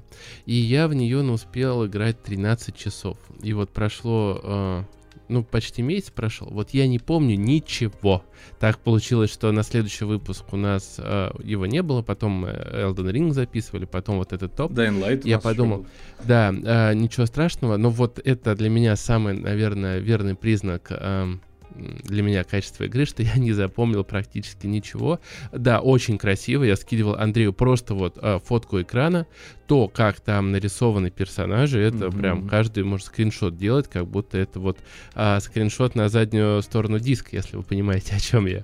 [0.46, 3.18] И я в нее не успел играть 13 часов.
[3.42, 4.86] И вот прошло, а,
[5.30, 6.48] ну, почти месяц прошел.
[6.50, 8.24] Вот я не помню ничего.
[8.60, 13.12] Так получилось, что на следующий выпуск у нас а, его не было, потом э, Elden
[13.12, 14.72] Ring записывали, потом вот этот топ.
[14.72, 15.86] Dying Light Я подумал.
[16.24, 21.42] Да, а, ничего страшного, но вот это для меня самый, наверное, верный признак ам,
[21.78, 25.20] для меня качество игры, что я не запомнил практически ничего.
[25.52, 29.28] Да, очень красиво, я скидывал Андрею просто вот э, фотку экрана,
[29.68, 32.18] то, как там нарисованы персонажи, это mm-hmm.
[32.18, 34.78] прям каждый может скриншот делать, как будто это вот
[35.16, 38.64] э, скриншот на заднюю сторону диска, если вы понимаете, о чем я.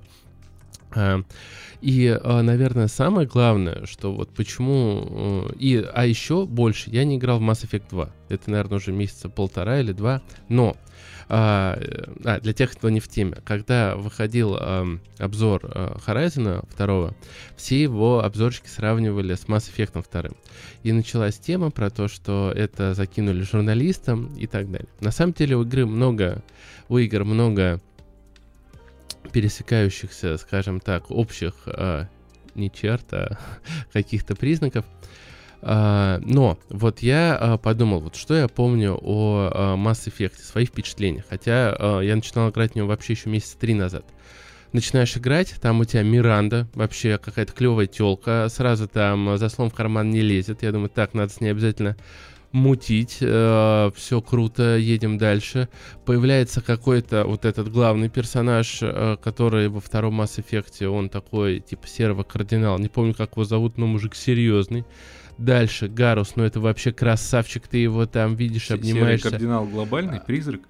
[0.94, 1.22] Э,
[1.80, 5.50] и, наверное, самое главное, что вот почему...
[5.58, 8.10] И, а еще больше, я не играл в Mass Effect 2.
[8.30, 10.22] Это, наверное, уже месяца полтора или два.
[10.48, 10.78] Но
[11.28, 11.78] а,
[12.24, 14.86] а, для тех, кто не в теме, когда выходил а,
[15.18, 17.14] обзор а, Horizon 2,
[17.56, 20.30] все его обзорщики сравнивали с Mass Effect 2.
[20.82, 24.88] И началась тема про то, что это закинули журналистам и так далее.
[25.00, 26.42] На самом деле у игры много,
[26.88, 27.80] у игр много
[29.32, 32.08] пересекающихся, скажем так, общих а,
[32.54, 33.38] не черт, а
[33.92, 34.84] каких-то признаков.
[35.66, 40.66] А, но вот я а, подумал, вот что я помню о а, Mass Effect, свои
[40.66, 41.24] впечатления.
[41.28, 44.04] Хотя я начинал играть в него вообще еще месяца три назад.
[44.72, 50.10] Начинаешь играть, там у тебя Миранда, вообще какая-то клевая телка, сразу там заслон в карман
[50.10, 50.62] не лезет.
[50.62, 51.96] Я думаю, так, надо с ней обязательно
[52.54, 55.68] мутить, э, все круто, едем дальше.
[56.04, 61.88] Появляется какой-то вот этот главный персонаж, э, который во втором Mass Effect, он такой, типа,
[61.88, 62.78] серого кардинал.
[62.78, 64.84] Не помню, как его зовут, но мужик серьезный.
[65.38, 69.28] Дальше, Гарус, ну это вообще красавчик, ты его там видишь, обнимаешься.
[69.28, 70.60] Серый кардинал глобальный, призрак?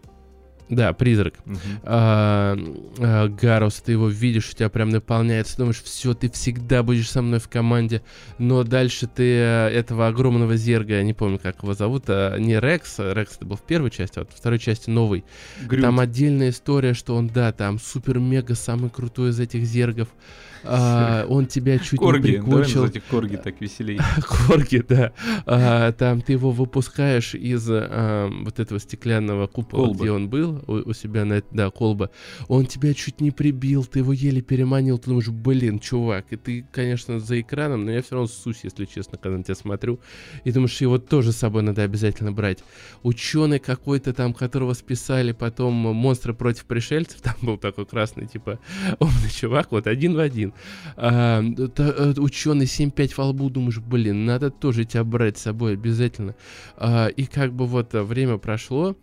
[0.71, 1.35] Да, призрак.
[1.83, 2.57] А,
[2.99, 7.21] а, Гарус, ты его видишь, у тебя прям наполняется, думаешь, все, ты всегда будешь со
[7.21, 8.03] мной в команде.
[8.39, 12.59] Но дальше ты а, этого огромного зерга, я не помню, как его зовут, а, не
[12.59, 15.25] Рекс, Рекс это был в первой части, а вот во второй части новый.
[15.69, 20.09] Там отдельная история, что он, да, там супер-мега самый крутой из этих зергов
[20.67, 22.87] а, он тебя чуть корги, не прикончил.
[22.87, 23.99] Давай корги так веселей.
[24.23, 25.13] корги, да.
[25.47, 30.01] А, там ты его выпускаешь из а, вот этого стеклянного купола, колба.
[30.01, 32.11] где он был, у, у себя на да, колба.
[32.49, 36.67] Он тебя чуть не прибил, ты его еле переманил, ты думаешь, блин, чувак, и ты,
[36.73, 40.01] конечно, за экраном, но я все равно сусь, если честно, когда на тебя смотрю,
[40.45, 42.65] и думаешь, его тоже с собой надо обязательно брать.
[43.03, 48.59] Ученый какой-то там, которого списали потом монстры против пришельцев, там был такой красный, типа,
[48.99, 50.54] умный чувак, вот один в один.
[50.97, 56.35] А, э, ученый 7-5 во лбу, думаешь, блин, надо тоже тебя брать с собой обязательно.
[56.77, 58.97] А, и как бы вот время прошло,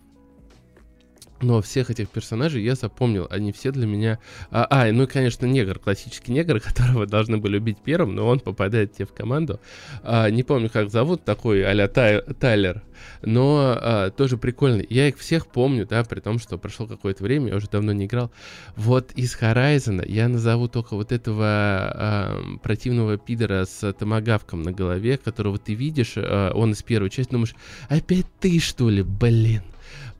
[1.42, 4.20] но всех этих персонажей я запомнил, они все для меня...
[4.50, 8.40] А, а, ну и, конечно, негр, классический негр, которого должны были убить первым, но он
[8.40, 9.60] попадает тебе в команду.
[10.04, 12.84] А, не помню, как зовут, такой а-ля Тай, Тайлер,
[13.22, 14.86] но а, тоже прикольный.
[14.90, 18.06] Я их всех помню, да, при том, что прошло какое-то время, я уже давно не
[18.06, 18.32] играл.
[18.76, 25.18] Вот из Horizon я назову только вот этого а, противного пидора с томогавком на голове,
[25.18, 27.56] которого ты видишь, а, он из первой части, думаешь,
[27.90, 29.64] опять ты, что ли, блин.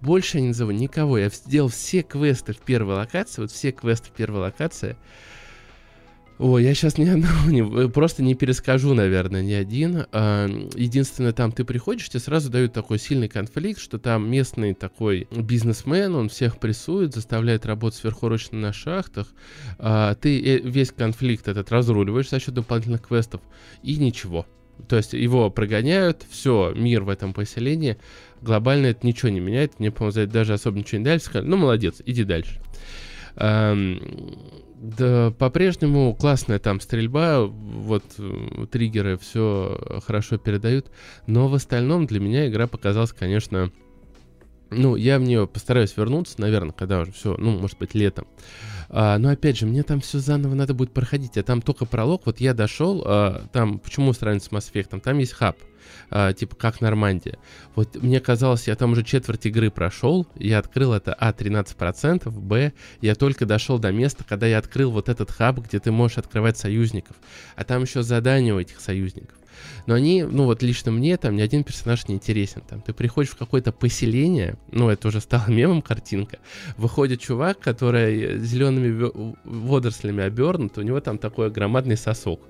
[0.02, 1.18] Больше я не назову никого.
[1.18, 4.98] Я сделал все квесты в первой локации, вот все квесты в первой локации.
[6.44, 10.08] Ой, я сейчас ни одного не, просто не перескажу, наверное, ни один.
[10.12, 15.28] А, единственное, там ты приходишь, тебе сразу дают такой сильный конфликт, что там местный такой
[15.30, 19.28] бизнесмен, он всех прессует, заставляет работать сверхурочно на шахтах.
[19.78, 23.42] А, ты э, весь конфликт этот разруливаешь за счет дополнительных квестов,
[23.84, 24.48] и ничего.
[24.88, 27.98] То есть его прогоняют, все, мир в этом поселении
[28.42, 29.80] глобально это ничего не меняет.
[29.80, 31.20] Мне, по-моему, даже особо ничего не дали.
[31.20, 32.60] Сказали, ну, молодец, иди дальше.
[33.36, 34.02] Эм,
[34.82, 40.92] да, по-прежнему классная там стрельба, вот э, триггеры все хорошо передают,
[41.28, 43.72] но в остальном для меня игра показалась, конечно,
[44.72, 48.26] ну, я в нее постараюсь вернуться, наверное, когда уже все, ну, может быть, летом.
[48.94, 52.26] А, но опять же, мне там все заново надо будет проходить, а там только пролог,
[52.26, 55.58] вот я дошел, а, там, почему сравнить с Mass Effect, там есть хаб,
[56.10, 57.38] а, типа как Нормандия.
[57.74, 62.74] Вот мне казалось, я там уже четверть игры прошел, я открыл это А 13%, Б,
[63.00, 66.58] я только дошел до места, когда я открыл вот этот хаб, где ты можешь открывать
[66.58, 67.16] союзников.
[67.56, 69.38] А там еще задания у этих союзников.
[69.86, 72.62] Но они, ну вот лично мне там ни один персонаж не интересен.
[72.68, 76.40] Там ты приходишь в какое-то поселение, ну это уже стало мемом картинка,
[76.78, 79.12] выходит чувак, который зелеными
[79.44, 82.42] водорослями обернут, у него там такой громадный сосок.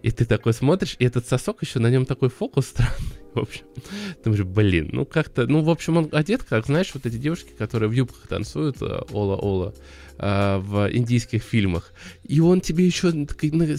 [0.00, 3.18] И ты такой смотришь, и этот сосок еще на нем такой фокус странный.
[3.34, 7.06] В общем, ты думаешь, блин, ну как-то, ну, в общем, он одет, как, знаешь, вот
[7.06, 9.74] эти девушки, которые в юбках танцуют, ола-ола,
[10.18, 11.92] э, в индийских фильмах.
[12.24, 13.26] И он тебе еще на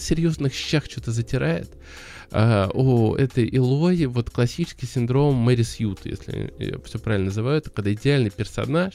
[0.00, 1.70] серьезных щах что-то затирает.
[2.30, 7.70] А, у этой Илой вот классический синдром Мэри Сьют, если я все правильно называю, это
[7.70, 8.94] когда идеальный персонаж,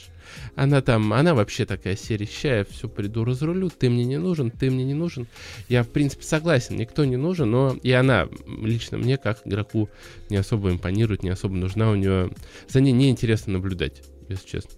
[0.54, 4.84] она там, она вообще такая серищая, все приду разрулю, ты мне не нужен, ты мне
[4.84, 5.26] не нужен.
[5.68, 8.28] Я, в принципе, согласен, никто не нужен, но и она
[8.62, 9.88] лично мне, как игроку,
[10.28, 12.30] не особо импонирует, не особо нужна у нее.
[12.68, 14.72] За ней неинтересно наблюдать, если честно.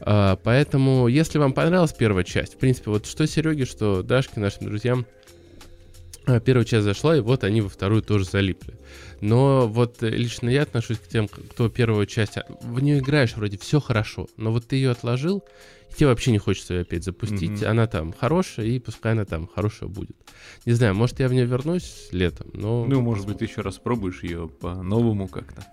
[0.00, 4.66] А, поэтому, если вам понравилась первая часть, в принципе, вот что Сереге, что Дашке, нашим
[4.66, 5.06] друзьям,
[6.44, 8.74] первая часть зашла, и вот они во вторую тоже залипли.
[9.20, 12.36] Но вот лично я отношусь к тем, кто первую часть...
[12.36, 15.42] А, в нее играешь вроде все хорошо, но вот ты ее отложил,
[15.90, 17.62] и тебе вообще не хочется ее опять запустить.
[17.62, 17.66] Mm-hmm.
[17.66, 20.16] Она там хорошая, и пускай она там хорошая будет.
[20.66, 22.84] Не знаю, может, я в нее вернусь летом, но...
[22.84, 25.64] Ну, может быть, еще раз пробуешь ее по-новому как-то.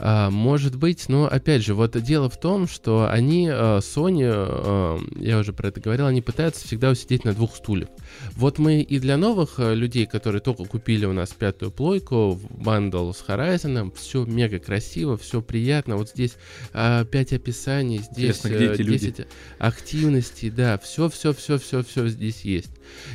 [0.00, 4.98] А, может быть, но опять же, вот дело в том, что они, а, Sony, а,
[5.16, 7.88] я уже про это говорил, они пытаются всегда усидеть на двух стульях.
[8.32, 13.24] Вот мы и для новых людей, которые только купили у нас пятую плойку, бандл с
[13.26, 15.96] Horizon, все мега красиво, все приятно.
[15.96, 16.36] Вот здесь
[16.72, 19.26] 5 описаний, здесь Интересно, где 10 люди?
[19.58, 22.70] активностей, да, все-все-все-все-все здесь есть.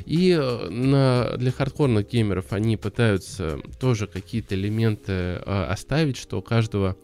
[0.05, 0.35] И
[0.69, 6.97] на, для хардкорных геймеров они пытаются тоже какие-то элементы оставить, что каждый каждого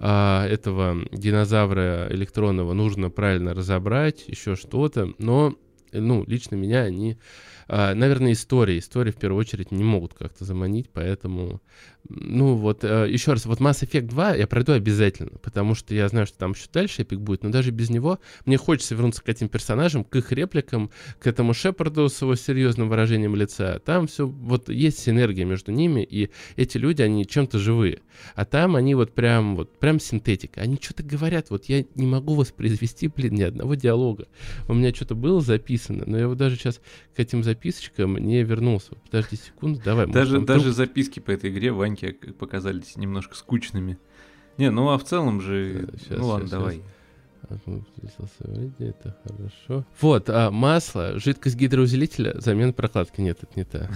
[0.00, 5.54] а, этого динозавра электронного нужно правильно разобрать, еще что-то, но
[5.92, 7.16] ну, лично меня они,
[7.68, 11.60] наверное, истории, истории в первую очередь не могут как-то заманить, поэтому
[12.08, 16.06] ну вот, э, еще раз, вот Mass Effect 2 я пройду обязательно, потому что я
[16.08, 19.28] знаю, что там еще дальше эпик будет, но даже без него мне хочется вернуться к
[19.28, 23.78] этим персонажам, к их репликам, к этому Шепарду с его серьезным выражением лица.
[23.78, 28.00] Там все, вот есть синергия между ними, и эти люди, они чем-то живые.
[28.34, 30.60] А там они вот прям, вот прям синтетика.
[30.60, 34.28] Они что-то говорят, вот я не могу воспроизвести, блин, ни одного диалога.
[34.68, 36.80] У меня что-то было записано, но я вот даже сейчас
[37.16, 38.94] к этим записочкам не вернулся.
[39.06, 40.06] Подожди секунду, давай.
[40.06, 43.98] Даже, может, даже записки по этой игре, Вань, маленькие показались немножко скучными.
[44.58, 45.88] Не, ну а в целом же...
[45.98, 46.82] Сейчас, ну ладно, сейчас, давай.
[48.78, 49.86] Это хорошо.
[50.00, 53.20] Вот, а масло, жидкость гидроусилителя, замена прокладки.
[53.20, 53.90] Нет, это не та.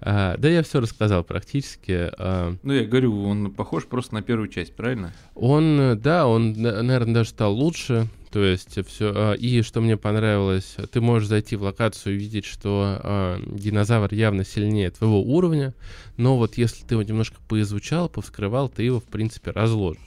[0.00, 2.10] А, да, я все рассказал практически.
[2.18, 5.12] А, ну, я говорю, он похож просто на первую часть, правильно?
[5.34, 8.08] Он, да, он, наверное, даже стал лучше.
[8.30, 9.12] То есть все.
[9.14, 14.12] А, и что мне понравилось, ты можешь зайти в локацию и видеть, что а, динозавр
[14.12, 15.74] явно сильнее твоего уровня,
[16.16, 20.02] но вот если ты его немножко поизучал, повскрывал, ты его, в принципе, разложишь.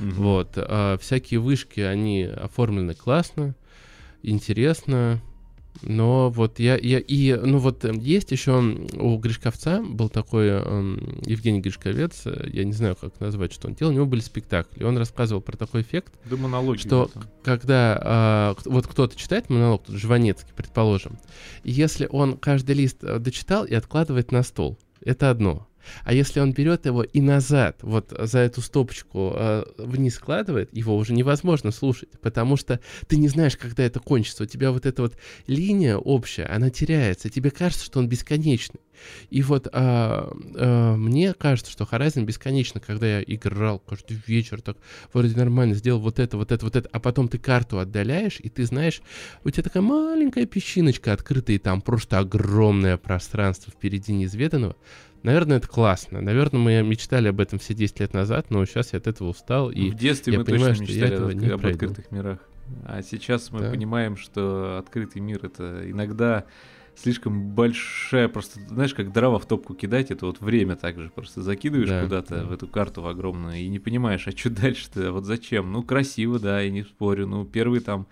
[0.00, 0.10] Угу.
[0.10, 0.52] Вот.
[0.56, 3.54] А, всякие вышки, они оформлены классно,
[4.22, 5.20] интересно.
[5.80, 10.98] Но вот я, я и, ну вот эм, есть еще у Гришковца был такой э,
[11.24, 14.84] Евгений Гришковец, э, я не знаю, как назвать, что он делал, у него были спектакли,
[14.84, 17.26] он рассказывал про такой эффект, да монологи что это.
[17.42, 21.18] когда э, вот кто-то читает монолог, тут Жванецкий, предположим,
[21.64, 25.66] если он каждый лист э, дочитал и откладывает на стол, это одно.
[26.04, 30.96] А если он берет его и назад, вот за эту стопочку э, вниз складывает, его
[30.96, 34.44] уже невозможно слушать, потому что ты не знаешь, когда это кончится.
[34.44, 35.16] У тебя вот эта вот
[35.46, 37.30] линия общая, она теряется.
[37.30, 38.80] Тебе кажется, что он бесконечный.
[39.30, 44.76] И вот а, а, мне кажется, что Horizon бесконечно, когда я играл каждый вечер, так
[45.12, 48.48] вроде нормально сделал вот это, вот это, вот это, а потом ты карту отдаляешь, и
[48.48, 49.02] ты знаешь,
[49.44, 54.76] у тебя такая маленькая песчиночка открытая, и там просто огромное пространство впереди неизведанного.
[55.22, 56.20] Наверное, это классно.
[56.20, 59.70] Наверное, мы мечтали об этом все 10 лет назад, но сейчас я от этого устал.
[59.70, 61.86] И в детстве я мы понимаю, точно что мечтали я этого не об пройду.
[61.86, 62.38] открытых мирах.
[62.84, 63.70] А сейчас мы да.
[63.70, 66.44] понимаем, что открытый мир это иногда
[66.94, 71.88] слишком большая, просто, знаешь, как дрова в топку кидать, это вот время также, просто закидываешь
[71.88, 72.44] да, куда-то да.
[72.44, 75.72] в эту карту огромную и не понимаешь, а что дальше-то, вот зачем?
[75.72, 78.06] Ну, красиво, да, я не спорю, ну, первый там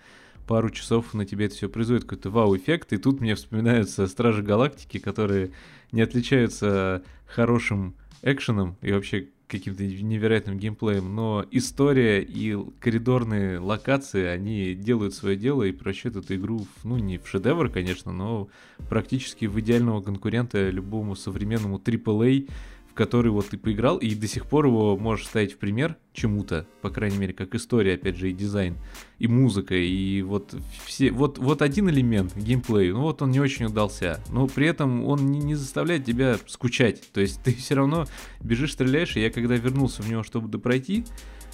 [0.47, 4.97] пару часов на тебе это все производит какой-то вау-эффект, и тут мне вспоминаются Стражи Галактики,
[4.97, 5.51] которые
[5.91, 14.73] не отличаются хорошим экшеном и вообще каким-то невероятным геймплеем, но история и коридорные локации, они
[14.73, 18.47] делают свое дело и превращают эту игру, в, ну, не в шедевр, конечно, но
[18.89, 22.49] практически в идеального конкурента любому современному AAA
[22.91, 26.67] в который вот ты поиграл, и до сих пор его можешь ставить в пример чему-то,
[26.81, 28.75] по крайней мере, как история, опять же, и дизайн,
[29.17, 30.53] и музыка, и вот
[30.85, 35.05] все, вот, вот один элемент, геймплей, ну вот он не очень удался, но при этом
[35.05, 38.07] он не, не заставляет тебя скучать, то есть ты все равно
[38.41, 41.05] бежишь, стреляешь, и я когда вернулся в него, чтобы допройти,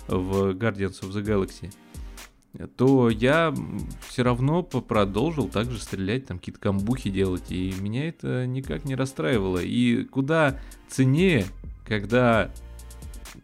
[0.08, 1.72] в Guardians of the Galaxy,
[2.76, 3.53] то я
[4.08, 9.60] все равно продолжил также стрелять, там какие-то камбухи делать, и меня это никак не расстраивало.
[9.60, 11.45] И куда ценнее,
[11.86, 12.51] когда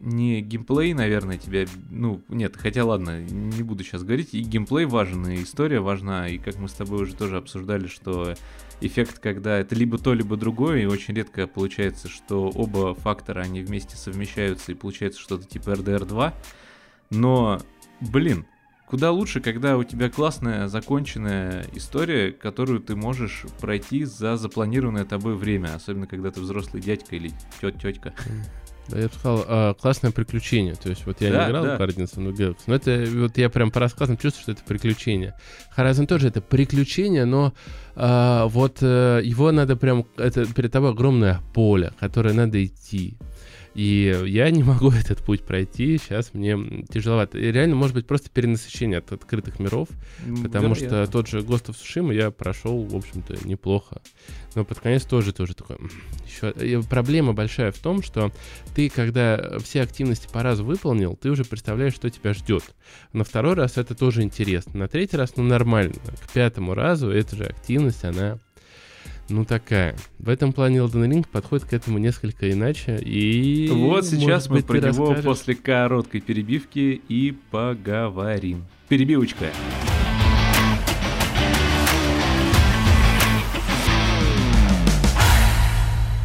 [0.00, 1.66] не геймплей, наверное, тебя...
[1.90, 4.34] Ну, нет, хотя ладно, не буду сейчас говорить.
[4.34, 6.28] И геймплей важен, и история важна.
[6.28, 8.34] И как мы с тобой уже тоже обсуждали, что
[8.80, 13.62] эффект, когда это либо то, либо другое, и очень редко получается, что оба фактора, они
[13.62, 16.34] вместе совмещаются, и получается что-то типа RDR 2.
[17.10, 17.60] Но,
[18.00, 18.46] блин,
[18.86, 25.36] Куда лучше, когда у тебя классная законченная история, которую ты можешь пройти за запланированное тобой
[25.36, 28.14] время, особенно когда ты взрослый дядька или тет тетка.
[28.88, 30.74] Да, я бы сказал, а, классное приключение.
[30.74, 31.76] То есть, вот я да, не играл да.
[31.76, 35.34] в Guardians of the но это вот я прям по рассказам чувствую, что это приключение.
[35.76, 37.54] Horizon тоже это приключение, но
[37.96, 43.16] а, вот а, его надо прям, это перед тобой огромное поле, которое надо идти.
[43.74, 47.38] И я не могу этот путь пройти, сейчас мне тяжеловато.
[47.38, 49.88] И реально, может быть, просто перенасыщение от открытых миров,
[50.42, 51.04] потому Вероятно.
[51.04, 54.00] что тот же Ghost of Tsushima я прошел, в общем-то, неплохо.
[54.54, 55.76] Но под конец тоже, тоже такой...
[56.26, 56.82] Еще...
[56.88, 58.30] Проблема большая в том, что
[58.74, 62.62] ты, когда все активности по разу выполнил, ты уже представляешь, что тебя ждет.
[63.12, 64.78] На второй раз это тоже интересно.
[64.78, 65.94] На третий раз, ну, нормально.
[66.24, 68.38] К пятому разу эта же активность, она
[69.28, 69.96] ну такая.
[70.18, 72.98] В этом плане Elden Ring подходит к этому несколько иначе.
[72.98, 75.24] И вот сейчас мы быть, про него расскажешь.
[75.24, 78.64] после короткой перебивки и поговорим.
[78.88, 79.46] Перебивочка.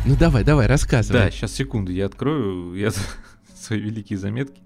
[0.05, 1.19] Ну давай, давай, рассказывай.
[1.19, 2.91] Да, сейчас секунду, я открою я
[3.55, 4.61] свои великие заметки.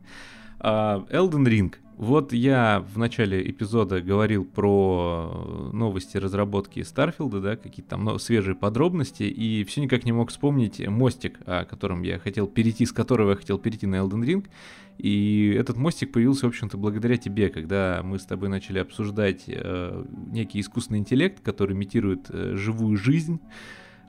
[0.60, 7.92] Uh, Elden Ring вот я в начале эпизода говорил про новости разработки Старфилда, да, какие-то
[7.92, 12.48] там ну, свежие подробности, и все никак не мог вспомнить мостик, о котором я хотел
[12.48, 14.48] перейти, с которого я хотел перейти на Elden Ring.
[14.98, 20.06] И этот мостик появился, в общем-то, благодаря тебе, когда мы с тобой начали обсуждать э,
[20.32, 23.40] некий искусственный интеллект, который имитирует э, живую жизнь,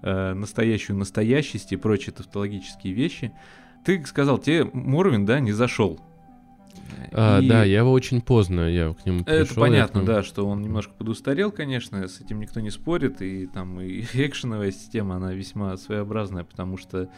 [0.03, 3.32] э, настоящую настоящесть и прочие тавтологические вещи.
[3.85, 6.01] Ты сказал, тебе Морвин, да, не зашел.
[7.12, 7.49] А, и...
[7.49, 9.43] Да, я его очень поздно, я к нему пришел.
[9.43, 10.07] Это понятно, нему...
[10.07, 14.72] да, что он немножко подустарел, конечно, с этим никто не спорит, и там и экшеновая
[14.72, 17.09] система, она весьма своеобразная, потому что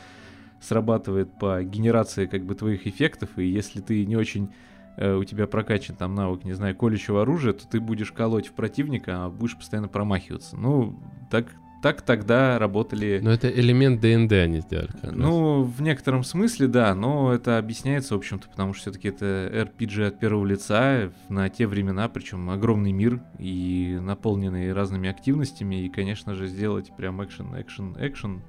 [0.61, 4.51] срабатывает по генерации как бы твоих эффектов, и если ты не очень
[4.97, 8.53] э, у тебя прокачан там навык, не знаю, колющего оружия, то ты будешь колоть в
[8.53, 10.57] противника, а будешь постоянно промахиваться.
[10.57, 10.99] Ну,
[11.31, 11.47] так,
[11.87, 13.21] так тогда работали...
[13.23, 14.91] Но это элемент ДНД они сделали.
[15.05, 20.09] Ну, в некотором смысле, да, но это объясняется, в общем-то, потому что все-таки это RPG
[20.09, 26.35] от первого лица на те времена, причем огромный мир и наполненный разными активностями, и, конечно
[26.35, 28.43] же, сделать прям экшен, экшен, экшен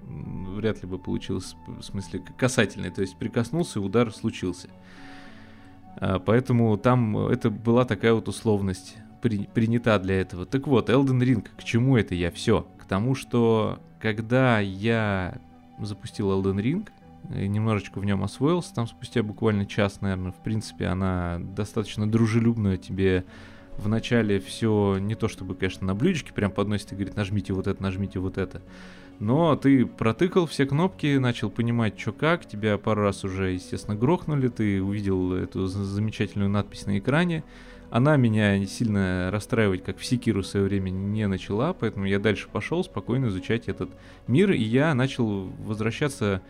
[0.55, 4.69] вряд ли бы получилось в смысле касательный, то есть прикоснулся, и удар случился.
[5.97, 10.47] А, поэтому там это была такая вот условность при, принята для этого.
[10.47, 12.31] Так вот, Elden Ring, к чему это я?
[12.31, 15.39] Все, тому, что когда я
[15.79, 16.89] запустил Elden Ring,
[17.35, 22.77] и немножечко в нем освоился, там спустя буквально час, наверное, в принципе, она достаточно дружелюбная
[22.77, 23.25] тебе
[23.77, 27.81] вначале все не то чтобы, конечно, на блюдечке прям подносит и говорит, нажмите вот это,
[27.81, 28.61] нажмите вот это.
[29.19, 34.47] Но ты протыкал все кнопки, начал понимать, что как, тебя пару раз уже, естественно, грохнули,
[34.47, 37.43] ты увидел эту замечательную надпись на экране,
[37.89, 42.47] она меня сильно расстраивать, как в Секиру в свое время, не начала, поэтому я дальше
[42.51, 43.89] пошел спокойно изучать этот
[44.27, 46.41] мир, и я начал возвращаться...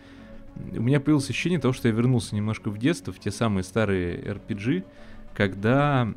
[0.72, 4.18] У меня появилось ощущение того, что я вернулся немножко в детство, в те самые старые
[4.20, 4.84] RPG,
[5.34, 6.08] когда...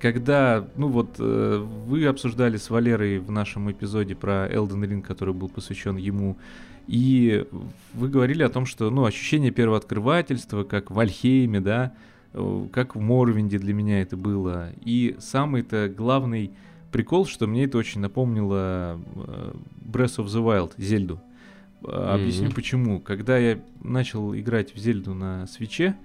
[0.00, 5.34] Когда, ну вот, э, вы обсуждали с Валерой в нашем эпизоде про Elden Ring, который
[5.34, 6.38] был посвящен ему,
[6.86, 7.44] и
[7.92, 11.92] вы говорили о том, что, ну, ощущение первооткрывательства, как в Альхейме, да,
[12.72, 14.70] как в Морвинде для меня это было.
[14.84, 16.52] И самый-то главный
[16.92, 19.52] прикол, что мне это очень напомнило э,
[19.84, 21.20] Breath of the Wild, Зельду.
[21.82, 22.14] Mm-hmm.
[22.14, 23.00] Объясню почему.
[23.00, 25.96] Когда я начал играть в Зельду на свече,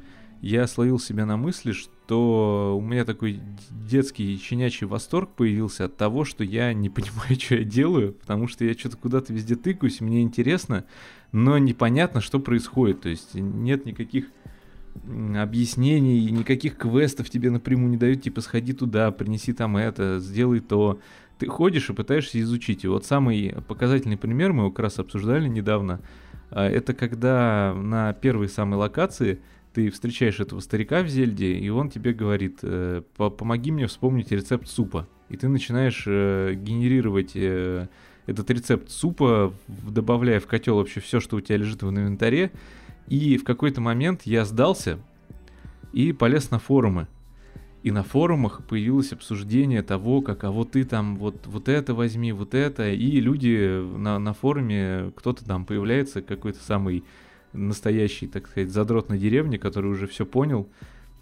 [0.42, 6.24] я словил себя на мысли, что у меня такой детский щенячий восторг появился от того,
[6.24, 10.22] что я не понимаю, что я делаю, потому что я что-то куда-то везде тыкаюсь, мне
[10.22, 10.86] интересно,
[11.32, 13.02] но непонятно, что происходит.
[13.02, 14.28] То есть нет никаких
[15.04, 21.00] объяснений, никаких квестов тебе напрямую не дают, типа сходи туда, принеси там это, сделай то.
[21.38, 22.86] Ты ходишь и пытаешься изучить.
[22.86, 26.00] И вот самый показательный пример, мы его как раз обсуждали недавно,
[26.50, 29.40] а, это когда на первой самой локации
[29.74, 34.70] ты встречаешь этого старика в Зельде, и он тебе говорит, э, помоги мне вспомнить рецепт
[34.70, 35.06] супа.
[35.28, 37.90] И ты начинаешь э, генерировать э,
[38.26, 42.52] этот рецепт супа, добавляя в котел вообще все, что у тебя лежит в инвентаре,
[43.08, 45.00] и в какой-то момент я сдался
[45.94, 47.08] и полез на форумы.
[47.84, 52.32] И на форумах появилось обсуждение того, как а вот ты там вот, вот это возьми,
[52.32, 52.90] вот это.
[52.90, 57.04] И люди на, на форуме, кто-то там появляется, какой-то самый
[57.54, 60.68] настоящий, так сказать, задрот на деревне, который уже все понял,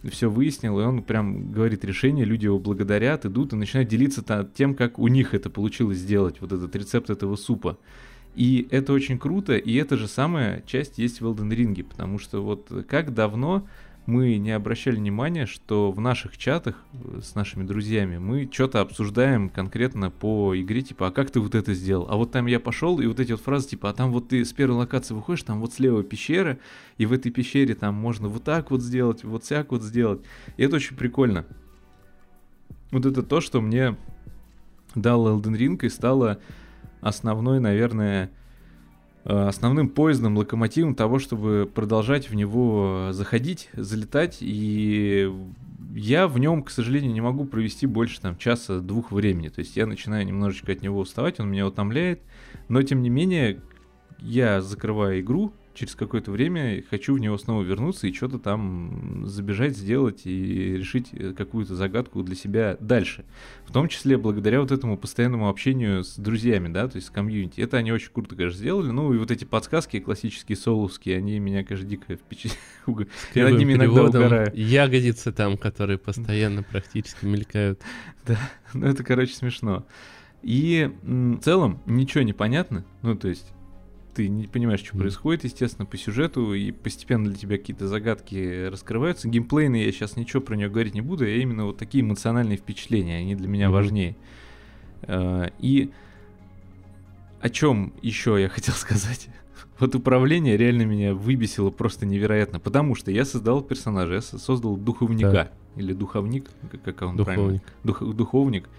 [0.09, 4.23] все выяснил, и он прям говорит решение, люди его благодарят, идут и начинают делиться
[4.55, 7.77] тем, как у них это получилось сделать, вот этот рецепт этого супа.
[8.35, 12.43] И это очень круто, и эта же самая часть есть в Elden Ring, потому что
[12.43, 13.67] вот как давно
[14.05, 19.49] мы не обращали внимания, что в наших чатах э, с нашими друзьями мы что-то обсуждаем
[19.49, 22.07] конкретно по игре, типа, а как ты вот это сделал?
[22.09, 24.43] А вот там я пошел, и вот эти вот фразы, типа, а там вот ты
[24.43, 26.59] с первой локации выходишь, там вот слева пещера,
[26.97, 30.21] и в этой пещере там можно вот так вот сделать, вот всяк вот сделать.
[30.57, 31.45] И это очень прикольно.
[32.91, 33.95] Вот это то, что мне
[34.95, 36.39] дал Elden Ring и стало
[37.03, 38.31] основной, наверное,
[39.25, 45.31] Э, основным поездом, локомотивом того, чтобы продолжать в него заходить, залетать, и
[45.95, 49.47] я в нем, к сожалению, не могу провести больше там часа-двух времени.
[49.47, 52.21] То есть я начинаю немножечко от него уставать, он меня утомляет,
[52.67, 53.61] но тем не менее
[54.19, 59.75] я закрываю игру, через какое-то время хочу в него снова вернуться и что-то там забежать,
[59.75, 63.25] сделать и решить э, какую-то загадку для себя дальше.
[63.65, 67.61] В том числе благодаря вот этому постоянному общению с друзьями, да, то есть с комьюнити.
[67.61, 68.91] Это они очень круто, конечно, сделали.
[68.91, 72.59] Ну и вот эти подсказки классические, соуловские, они меня, конечно, дико впечатляют.
[73.33, 74.51] Я над ними иногда угораю.
[74.53, 77.81] Ягодицы там, которые постоянно практически мелькают.
[78.25, 78.37] Да,
[78.73, 79.85] ну это, короче, смешно.
[80.43, 82.85] И в целом ничего не понятно.
[83.01, 83.51] Ну, то есть
[84.13, 84.99] ты не понимаешь, что mm.
[84.99, 89.27] происходит, естественно, по сюжету, и постепенно для тебя какие-то загадки раскрываются.
[89.27, 93.17] Геймплейные я сейчас ничего про нее говорить не буду, а именно вот такие эмоциональные впечатления,
[93.17, 94.15] они для меня важнее.
[95.01, 95.91] Uh, и
[97.41, 99.27] о чем еще я хотел сказать?
[99.79, 105.31] Вот управление реально меня выбесило просто невероятно, потому что я создал персонажа, я создал духовника,
[105.31, 105.51] да.
[105.75, 106.49] или духовник,
[106.85, 107.25] как он духовник.
[107.25, 107.61] правильно?
[107.83, 108.69] Дух, духовник,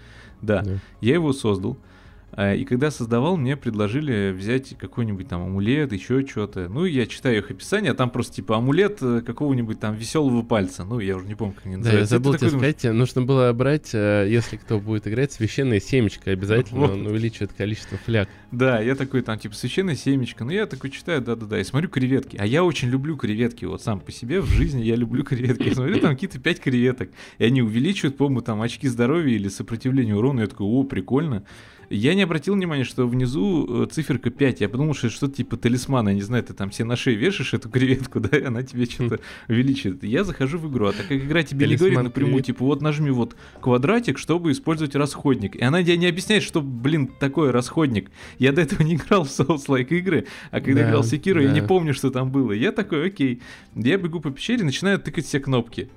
[0.41, 0.63] да.
[0.63, 0.79] да.
[1.01, 1.94] Я его создал, а,
[2.37, 6.67] и когда создавал, мне предложили взять какой-нибудь там амулет, еще что-то.
[6.67, 10.83] Ну, я читаю их описание, а там просто типа амулет э, какого-нибудь там веселого пальца.
[10.83, 12.09] Ну, я уже не помню, как они называются.
[12.09, 12.99] Да, я забыл тебе сказать, думаешь...
[12.99, 16.31] нужно было брать, э, если кто будет играть, священное семечко.
[16.31, 16.91] Обязательно вот.
[16.91, 18.27] он увеличивает количество фляг.
[18.51, 20.43] Да, я такой там типа священное семечко.
[20.43, 22.35] Ну, я такой читаю, да-да-да, и смотрю креветки.
[22.37, 23.63] А я очень люблю креветки.
[23.65, 25.69] Вот сам по себе в жизни я люблю креветки.
[25.69, 27.09] Я смотрю, там какие-то пять креветок.
[27.37, 30.41] И они увеличивают, по-моему, там очки здоровья или сопротивления урону.
[30.41, 31.45] Я такой, о, прикольно.
[31.89, 34.61] Я не обратил внимания, что внизу э, циферка 5.
[34.61, 36.13] Я подумал, что это что-то типа талисмана.
[36.13, 39.19] Не знаю, ты там себе на шею вешаешь эту креветку, да, и она тебе что-то
[39.47, 40.03] увеличивает.
[40.03, 43.11] Я захожу в игру, а так как игра тебе не говорит напрямую, типа, вот нажми
[43.11, 45.55] вот квадратик, чтобы использовать расходник.
[45.55, 48.11] И она тебе не объясняет, что, блин, такое расходник.
[48.39, 51.41] Я до этого не играл в Souls-like игры, а когда да, играл в да.
[51.41, 52.51] я не помню, что там было.
[52.51, 53.41] Я такой, окей.
[53.75, 55.89] Я бегу по пещере, начинаю тыкать все кнопки.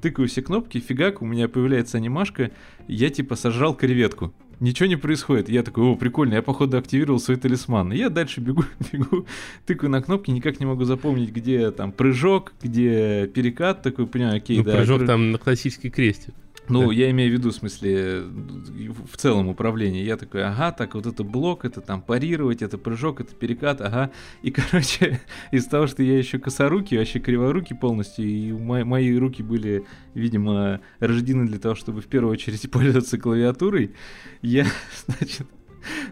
[0.00, 2.50] Тыкаю все кнопки, фигак, у меня появляется анимашка,
[2.86, 5.48] я типа сожрал креветку ничего не происходит.
[5.48, 7.92] Я такой, о, прикольно, я походу активировал свой талисман.
[7.92, 9.26] И я дальше бегу, бегу,
[9.66, 14.58] тыкаю на кнопки, никак не могу запомнить, где там прыжок, где перекат, такой, понимаю, окей,
[14.58, 14.76] ну, да.
[14.76, 15.08] Прыжок прыг...
[15.08, 16.34] там на классический крестик.
[16.68, 16.94] Ну, да.
[16.94, 20.04] я имею в виду, в смысле, в целом управление.
[20.04, 24.10] Я такой, ага, так вот это блок, это там парировать, это прыжок, это перекат, ага.
[24.42, 25.20] И, короче,
[25.52, 29.84] из того, что я еще косорукий, вообще криворукий полностью, и мои, мои руки были,
[30.14, 33.94] видимо, рождены для того, чтобы в первую очередь пользоваться клавиатурой,
[34.42, 34.66] я,
[35.06, 35.46] значит,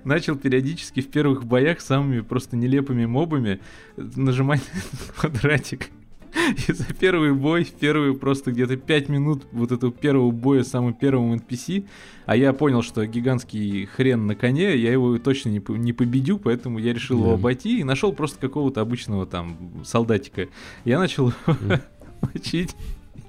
[0.04, 3.60] начал периодически в первых боях самыми просто нелепыми мобами
[3.96, 4.62] нажимать
[5.16, 5.88] квадратик
[6.68, 10.94] И за первый бой, первые просто где-то 5 минут вот этого первого боя с самым
[10.94, 11.86] первым NPC,
[12.26, 16.78] а я понял, что гигантский хрен на коне, я его точно не, не победю, поэтому
[16.78, 17.22] я решил yeah.
[17.22, 20.48] его обойти и нашел просто какого-то обычного там солдатика.
[20.84, 21.32] Я начал
[22.34, 22.74] мочить.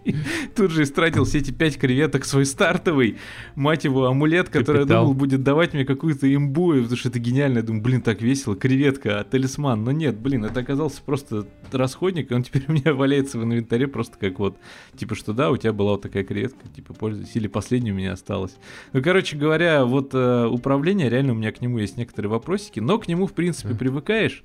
[0.55, 3.17] Тут же истратил все эти пять креветок свой стартовый,
[3.55, 7.59] мать его, амулет, который я думал будет давать мне какую-то имбу, потому что это гениально.
[7.59, 9.83] Я думаю, блин, так весело, креветка, а талисман.
[9.83, 13.87] Но нет, блин, это оказался просто расходник, и он теперь у меня валяется в инвентаре
[13.87, 14.57] просто как вот,
[14.95, 18.13] типа, что да, у тебя была вот такая креветка, типа, пользуйся, или последняя у меня
[18.13, 18.55] осталась.
[18.93, 22.99] Ну, короче говоря, вот э, управление, реально у меня к нему есть некоторые вопросики, но
[22.99, 24.43] к нему, в принципе, привыкаешь.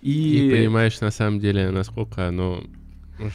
[0.00, 0.48] И...
[0.48, 2.62] и понимаешь на самом деле, насколько оно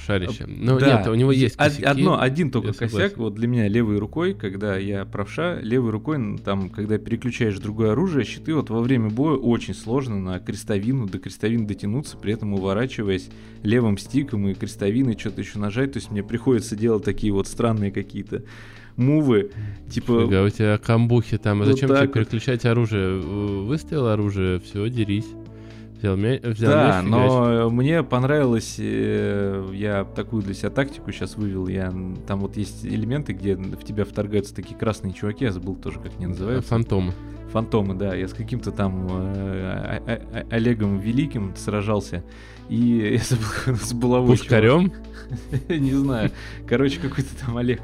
[0.06, 0.46] Шарище.
[0.48, 0.98] Ну да.
[0.98, 1.84] нет, у него есть косяки.
[1.84, 6.70] Одно, один только косяк, вот для меня левой рукой, когда я правша, левой рукой, там,
[6.70, 11.66] когда переключаешь другое оружие, щиты вот во время боя очень сложно на крестовину, до крестовины
[11.66, 13.30] дотянуться, при этом уворачиваясь
[13.64, 17.92] левым стиком и крестовиной что-то еще нажать, то есть мне приходится делать такие вот странные
[17.92, 18.44] какие-то
[18.96, 19.52] мувы,
[19.90, 20.26] типа...
[20.26, 23.20] Фига, у тебя камбухи там, а вот зачем тебе переключать оружие?
[23.20, 25.28] Выставил оружие, все, дерись.
[26.04, 26.16] Взял,
[26.52, 31.94] взял Да, мяч, но мне понравилось, э, я такую для себя тактику сейчас вывел, я
[32.28, 36.12] там вот есть элементы, где в тебя вторгаются такие красные чуваки, я забыл тоже, как
[36.18, 36.70] они называются.
[36.70, 37.14] Фантомы.
[37.52, 42.24] Фантомы, да, я с каким-то там э, а- а- Олегом Великим сражался,
[42.68, 44.28] и я забыл, с булавой.
[44.38, 44.92] Пушкарем?
[45.70, 46.32] Не знаю,
[46.68, 47.82] короче, какой-то там Олег.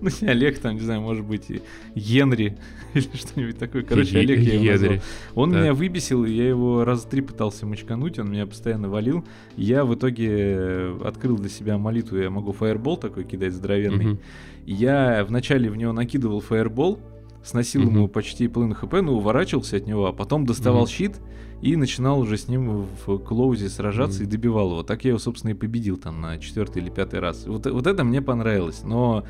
[0.02, 1.62] Ну, не Олег, там, не знаю, может быть, и
[1.94, 2.56] Генри
[2.94, 3.82] или что-нибудь такое.
[3.82, 4.98] Короче, Олег я его назвал.
[5.34, 9.24] Он меня выбесил, и я его раз три пытался мочкануть, он меня постоянно валил.
[9.56, 14.18] Я в итоге э, открыл для себя молитву, я могу фаербол такой кидать здоровенный.
[14.64, 16.98] Я вначале в него накидывал фаербол,
[17.42, 21.16] сносил ему почти половину хп, но уворачивался от него, а потом доставал щит
[21.62, 24.28] и начинал уже с ним в клоузе сражаться Мгм.
[24.28, 24.82] и добивал его.
[24.82, 27.46] Так я его, собственно, и победил там на четвертый или пятый раз.
[27.46, 29.24] Вот, вот это мне понравилось, но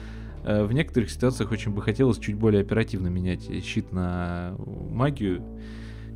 [0.45, 5.43] в некоторых ситуациях очень бы хотелось чуть более оперативно менять щит на магию.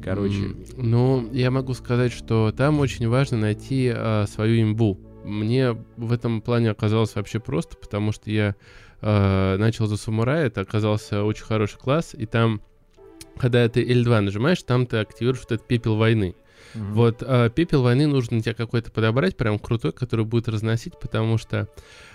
[0.05, 5.01] Короче, Ну, я могу сказать, что там очень важно найти а, свою имбу.
[5.25, 8.55] Мне в этом плане оказалось вообще просто, потому что я
[9.01, 12.61] а, начал за самурая, это оказался очень хороший класс, и там,
[13.39, 16.35] когда ты L2 нажимаешь, там ты активируешь вот этот пепел войны.
[16.75, 16.93] мгм.
[16.93, 21.69] Вот а, пепел войны нужно тебе какой-то подобрать, прям крутой, который будет разносить, потому что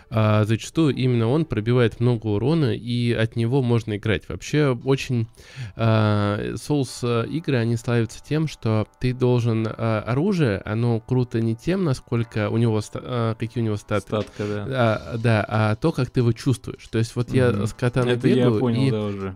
[0.09, 4.27] а, зачастую именно он пробивает много урона, и от него можно играть.
[4.29, 5.27] Вообще очень
[5.75, 11.55] а, Souls а, игры, они славятся тем, что ты должен а, оружие, оно круто не
[11.55, 14.65] тем, насколько у него, а, какие у него статы, статка, да.
[14.69, 16.87] а, да, а то, как ты его чувствуешь.
[16.87, 17.67] То есть вот я Мгм.
[17.67, 19.35] с катаной Это я бегаю, понял, и да, уже.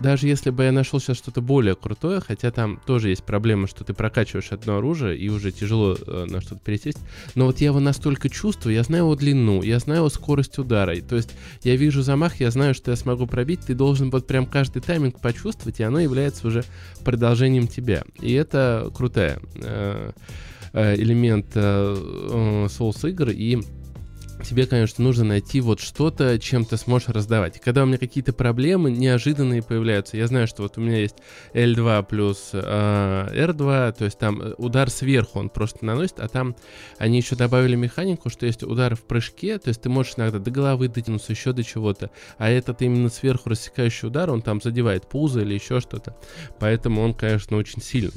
[0.00, 3.84] Даже если бы я нашел сейчас что-то более крутое, хотя там тоже есть проблема, что
[3.84, 6.98] ты прокачиваешь одно оружие и уже тяжело э, на что-то пересесть,
[7.34, 10.94] но вот я его настолько чувствую, я знаю его длину, я знаю его скорость удара,
[11.00, 11.30] то есть
[11.62, 15.20] я вижу замах, я знаю, что я смогу пробить, ты должен вот прям каждый тайминг
[15.20, 16.64] почувствовать, и оно является уже
[17.04, 18.04] продолжением тебя.
[18.20, 20.12] И это крутая э,
[20.72, 23.60] э, элемент э, э, Souls игр, и
[24.44, 27.60] тебе, конечно, нужно найти вот что-то, чем ты сможешь раздавать.
[27.60, 31.16] Когда у меня какие-то проблемы неожиданные появляются, я знаю, что вот у меня есть
[31.54, 36.54] L2 плюс э, R2, то есть там э, удар сверху он просто наносит, а там
[36.98, 40.50] они еще добавили механику, что есть удар в прыжке, то есть ты можешь иногда до
[40.50, 45.40] головы дотянуться, еще до чего-то, а этот именно сверху рассекающий удар, он там задевает пузо
[45.40, 46.16] или еще что-то,
[46.60, 48.12] поэтому он, конечно, очень сильный.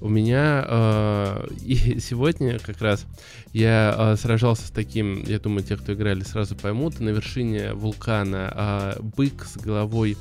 [0.00, 3.06] У меня э, и сегодня как раз
[3.52, 8.96] я э, сражался с таким, я думаю, те, кто играли, сразу поймут, на вершине вулкана
[8.96, 10.16] э, бык с головой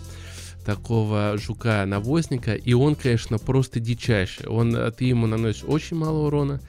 [0.65, 4.47] такого жука-навозника, и он, конечно, просто дичайший.
[4.47, 6.61] Он, э, ты ему наносишь очень мало урона,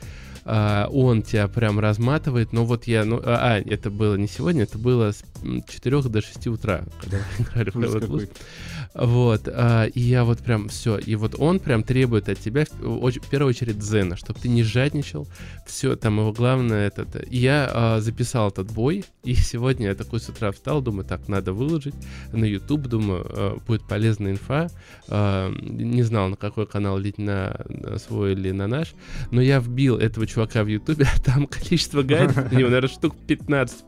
[0.46, 4.64] а, он тебя прям разматывает, но вот я, ну, а, а, это было не сегодня,
[4.64, 8.28] это было с 4 до 6 утра, когда мы играли в
[8.94, 13.04] Вот, а, и я вот прям все, и вот он прям требует от тебя в,
[13.04, 15.26] оч- в первую очередь дзена, чтобы ты не жадничал,
[15.66, 17.02] все, там его главное это.
[17.22, 21.26] И я а, записал этот бой, и сегодня я такой с утра встал, думаю, так,
[21.26, 21.94] надо выложить
[22.32, 24.68] на YouTube, думаю, а, будет полезная инфа,
[25.08, 28.94] А, не знал, на какой канал лить, на, на свой или на наш,
[29.32, 33.16] но я вбил этого чувака в YouTube, а там количество гайдов, у него, наверное, штук
[33.26, 33.84] 15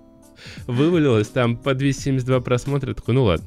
[0.67, 3.47] вывалилось, там по 272 просмотра, такой, ну ладно.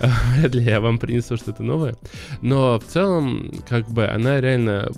[0.00, 1.96] Вряд ли я вам принесу что-то новое.
[2.42, 4.90] Но в целом, как бы, она реально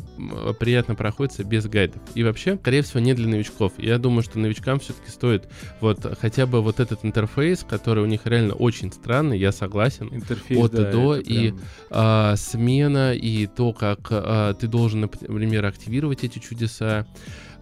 [0.59, 2.01] приятно проходится без гайдов.
[2.15, 3.73] И вообще, скорее всего, не для новичков.
[3.79, 5.49] Я думаю, что новичкам все-таки стоит
[5.81, 10.09] вот хотя бы вот этот интерфейс, который у них реально очень странный, я согласен.
[10.13, 14.67] Интерфейс, От и да, до, это и прям- а, смена и то, как а, ты
[14.67, 17.07] должен, например, активировать эти чудеса.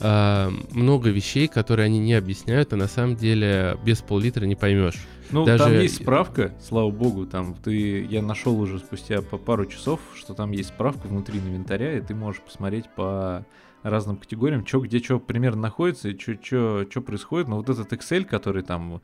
[0.01, 4.95] А, много вещей, которые они не объясняют, а на самом деле без пол-литра не поймешь.
[5.31, 9.66] Ну, Даже- там есть справка, слава богу, там ты, я нашел уже спустя по пару
[9.66, 13.45] часов, что там есть справка внутри инвентаря, и ты можешь посмотреть по
[13.83, 17.49] разным категориям, что где что примерно находится, и что происходит.
[17.49, 19.03] Но вот этот Excel, который там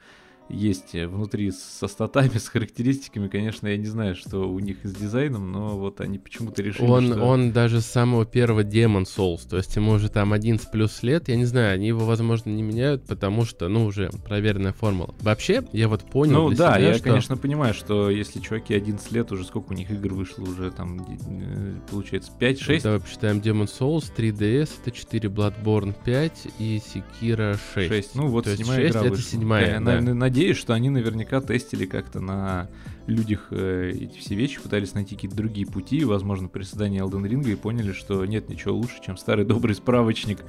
[0.48, 4.92] есть э, внутри со статами, с характеристиками, конечно, я не знаю, что у них с
[4.94, 7.22] дизайном, но вот они почему-то решили, Он, что...
[7.24, 11.28] он даже с самого первого Demon Souls, то есть ему уже там 11 плюс лет,
[11.28, 15.14] я не знаю, они его, возможно, не меняют, потому что, ну, уже проверенная формула.
[15.20, 19.12] Вообще, я вот понял Ну да, себя, я, что- конечно, понимаю, что если чуваки 11
[19.12, 23.66] лет, уже сколько у них игр вышло, уже там, э, получается, 5-6, Давай посчитаем Demon
[23.66, 27.88] Souls, 3DS, это 4, Bloodborne 5 и Sekiro 6.
[27.88, 28.14] 6.
[28.14, 29.30] Ну вот То седьмая 6 игра это вышла.
[29.30, 29.80] седьмая, Я, да.
[29.80, 32.68] наверное, надеюсь, что они наверняка тестили как-то на
[33.06, 37.48] людях э, эти все вещи, пытались найти какие-то другие пути, возможно, при создании Elden Ring,
[37.52, 40.40] и поняли, что нет ничего лучше, чем старый добрый справочник.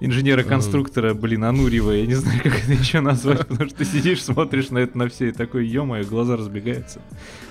[0.00, 4.70] Инженера-конструктора, блин, Анурева, я не знаю, как это еще назвать, потому что ты сидишь, смотришь
[4.70, 7.00] на это на все, и такой, ё глаза разбегаются.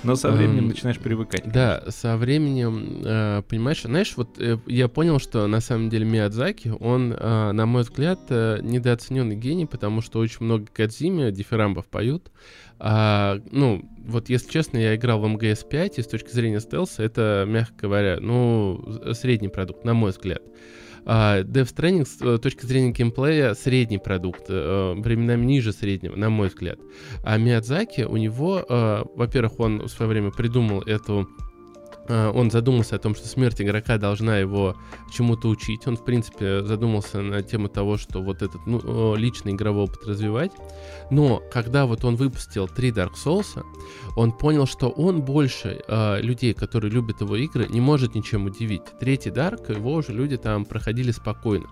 [0.04, 1.44] Но со временем начинаешь привыкать.
[1.46, 6.74] Да, со временем, э, понимаешь, знаешь, вот э, я понял, что на самом деле Миядзаки,
[6.80, 12.32] он, э, на мой взгляд, недооцененный гений, потому что очень много Кадзиме, дифирамбов поют,
[12.80, 17.04] а, ну, вот если честно, я играл в МГС 5, и с точки зрения стелса
[17.04, 20.42] это, мягко говоря, ну, средний продукт, на мой взгляд.
[21.08, 26.30] Uh, Death Stranding с uh, точки зрения геймплея средний продукт, uh, временами ниже среднего, на
[26.30, 26.80] мой взгляд.
[27.24, 31.47] А Миядзаки, у него, uh, во-первых, он в свое время придумал эту Э,
[32.08, 34.76] он задумался о том, что смерть игрока должна его
[35.12, 35.88] чему-то учить.
[35.88, 40.52] Он, в принципе, задумался на тему того, что вот этот ну, личный игровой опыт развивать.
[41.12, 43.64] Но когда вот он выпустил три Dark Souls,
[44.16, 48.84] он понял, что он больше э, людей, которые любят его игры, не может ничем удивить.
[49.00, 51.68] Третий Dark, его уже люди там проходили спокойно.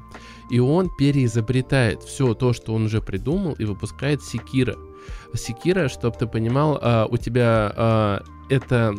[0.49, 4.75] И он переизобретает все то, что он уже придумал, и выпускает Секира.
[5.33, 8.19] Секира, чтобы ты понимал, э, у тебя э,
[8.49, 8.95] это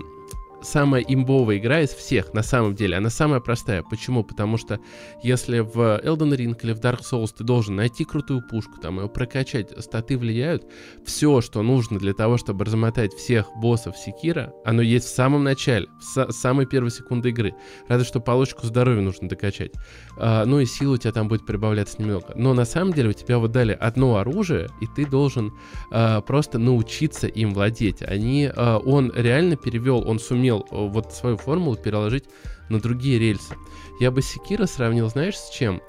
[0.67, 2.97] самая имбовая игра из всех, на самом деле.
[2.97, 3.83] Она самая простая.
[3.83, 4.25] Почему?
[4.25, 4.81] Потому что
[5.23, 9.09] если в Elden Ring или в Dark Souls ты должен найти крутую пушку, там ее
[9.09, 10.65] прокачать, статы влияют,
[11.05, 15.87] все, что нужно для того, чтобы размотать всех боссов Секира, оно есть в самом начале,
[16.01, 17.55] в с самой первой секунды игры.
[17.89, 19.73] Разве что получку здоровья нужно докачать.
[20.19, 22.33] А, ну и силы у тебя там будет прибавляться немного.
[22.35, 25.53] Но на самом деле у тебя вот дали одно оружие, и ты должен
[25.91, 28.03] а, просто научиться им владеть.
[28.03, 32.25] Они, а, он реально перевел, он сумел сумел э, вот свою формулу переложить
[32.69, 33.55] на другие рельсы.
[34.01, 35.81] Я бы Секира сравнил, знаешь, с чем?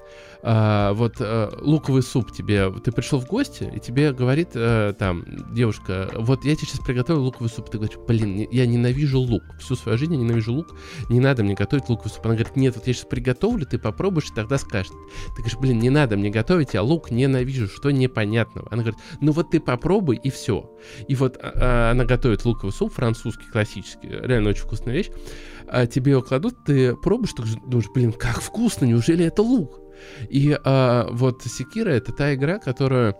[0.42, 5.24] а, вот а, луковый суп тебе, ты пришел в гости, и тебе говорит а, там
[5.52, 9.76] девушка, вот я тебе сейчас приготовил луковый суп, ты говоришь, блин, я ненавижу лук, всю
[9.76, 10.76] свою жизнь я ненавижу лук,
[11.08, 12.24] не надо мне готовить луковый суп.
[12.24, 14.92] Она говорит, нет, вот я сейчас приготовлю, ты попробуешь, и тогда скажешь.
[15.36, 18.68] Ты говоришь, блин, не надо мне готовить, я лук ненавижу, что непонятного.
[18.70, 20.70] Она говорит, ну вот ты попробуй, и все.
[21.08, 25.10] И вот а, а, она готовит луковый суп, французский, классический, реально очень вкусная вещь.
[25.66, 29.80] А тебе его кладут, ты пробуешь, ты думаешь, блин, как вкусно, неужели это лук?
[30.28, 33.16] И а, вот Секира это та игра, которая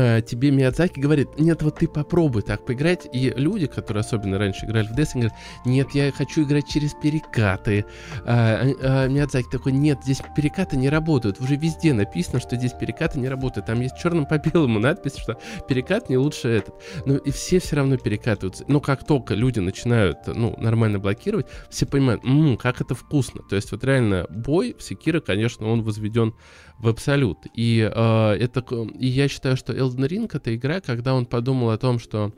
[0.00, 3.08] э, тебе Миядзаки говорит, нет, вот ты попробуй так поиграть.
[3.12, 5.34] И люди, которые особенно раньше играли в Destiny, говорят,
[5.64, 7.84] нет, я хочу играть через перекаты.
[8.24, 11.40] А, а, Миядзаки такой, нет, здесь перекаты не работают.
[11.40, 13.66] Уже везде написано, что здесь перекаты не работают.
[13.66, 15.38] Там есть черным по белому надпись, что
[15.68, 16.74] перекат не лучше этот.
[17.06, 18.64] Ну и все все равно перекатываются.
[18.68, 23.42] Но как только люди начинают, ну, нормально блокировать, все понимают, м-м, как это вкусно.
[23.48, 26.34] То есть вот реально бой в Секира, конечно, он возведен
[26.80, 27.38] в абсолют.
[27.54, 28.64] И, э, это,
[28.98, 32.32] и я считаю, что Elden Ring это игра, когда он подумал о том, что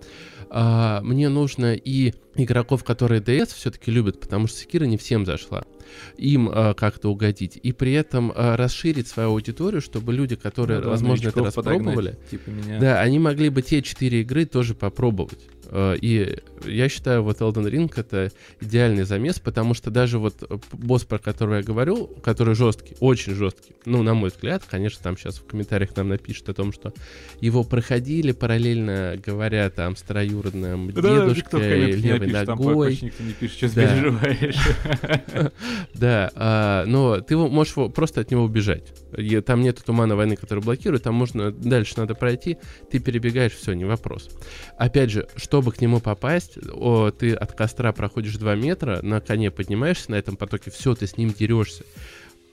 [0.50, 5.64] э, мне нужно и игроков, которые DS все-таки любят, потому что Секира не всем зашла,
[6.16, 10.84] им э, как-то угодить, и при этом э, расширить свою аудиторию, чтобы люди, которые, ну,
[10.84, 12.80] да, возможно, это распробовали, типа меня.
[12.80, 15.40] да, они могли бы те четыре игры тоже попробовать.
[15.72, 20.34] Э, и я считаю, вот Elden Ring это идеальный замес, потому что даже вот
[20.72, 25.16] босс, про которого я говорю, который жесткий, очень жесткий, ну, на мой взгляд, конечно, там
[25.16, 26.92] сейчас в комментариях нам напишут о том, что
[27.40, 32.96] его проходили параллельно, говоря там с троюродным да, дедушкой, левой напишет, ногой.
[32.96, 33.86] Там никто не пишет, что да.
[33.86, 35.52] переживаешь.
[35.94, 38.92] Да, а, но ты можешь просто от него убежать.
[39.44, 42.58] Там нет тумана войны, который блокирует, там можно дальше надо пройти,
[42.90, 44.30] ты перебегаешь, все, не вопрос.
[44.78, 49.50] Опять же, чтобы к нему попасть, о, ты от костра проходишь 2 метра, на коне
[49.50, 51.84] поднимаешься на этом потоке, все, ты с ним дерешься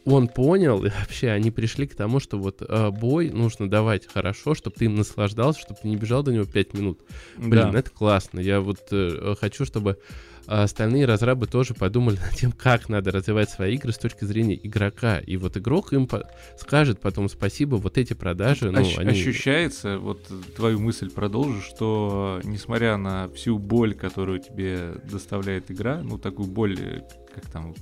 [0.05, 4.55] он понял, и вообще они пришли к тому, что вот э, бой нужно давать хорошо,
[4.55, 6.99] чтобы ты им наслаждался, чтобы ты не бежал до него 5 минут.
[7.37, 7.79] Блин, да.
[7.79, 8.39] это классно.
[8.39, 9.97] Я вот э, хочу, чтобы
[10.45, 15.19] остальные разрабы тоже подумали над тем, как надо развивать свои игры с точки зрения игрока.
[15.19, 18.71] И вот игрок им по- скажет потом спасибо, вот эти продажи.
[18.71, 19.11] Ну, Ощ- они...
[19.11, 26.17] Ощущается, вот твою мысль продолжу, что несмотря на всю боль, которую тебе доставляет игра, ну
[26.17, 27.01] такую боль, э,
[27.33, 27.75] как там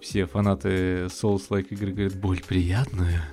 [0.00, 3.28] все фанаты Souls-like игры говорят, боль приятная.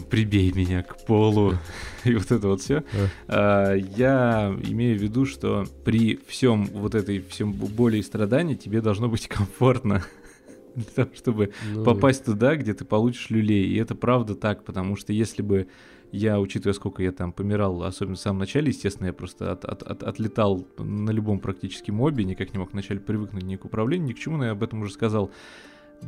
[0.00, 1.54] Прибей меня к полу.
[2.04, 2.84] И вот это вот все.
[3.26, 8.80] А, я имею в виду, что при всем вот этой всем боли и страдании тебе
[8.80, 10.04] должно быть комфортно
[10.74, 11.84] для того, чтобы ну...
[11.84, 13.66] попасть туда, где ты получишь люлей.
[13.66, 15.68] И это правда так, потому что если бы
[16.12, 19.82] я, учитывая, сколько я там помирал, особенно в самом начале, естественно, я просто от, от,
[19.82, 24.12] от, отлетал на любом практически мобе, никак не мог вначале привыкнуть ни к управлению, ни
[24.12, 25.30] к чему, но я об этом уже сказал.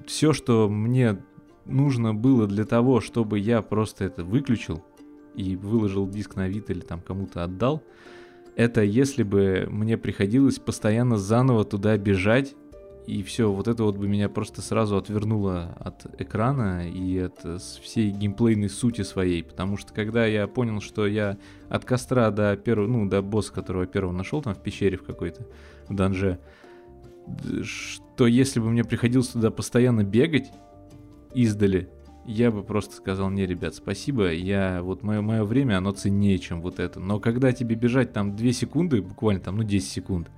[0.07, 1.19] Все, что мне
[1.71, 4.85] нужно было для того, чтобы я просто это выключил
[5.35, 7.83] и выложил диск на вид или там кому-то отдал,
[8.57, 12.55] это если бы мне приходилось постоянно заново туда бежать
[13.07, 17.59] и все, вот это вот бы меня просто сразу отвернуло от экрана и от э,
[17.83, 22.87] всей геймплейной сути своей, потому что когда я понял, что я от костра до первого,
[22.87, 25.47] ну, до босса, которого я первого нашел там в пещере в какой-то,
[25.89, 26.39] в данже,
[27.63, 30.53] что если бы мне приходилось туда постоянно бегать
[31.35, 31.89] издали,
[32.27, 36.61] я бы просто сказал, не, ребят, спасибо, я, вот мое, мое время, оно ценнее, чем
[36.61, 37.01] вот это.
[37.01, 40.31] Но когда тебе бежать там 2 секунды, буквально там, ну, 10 секунд,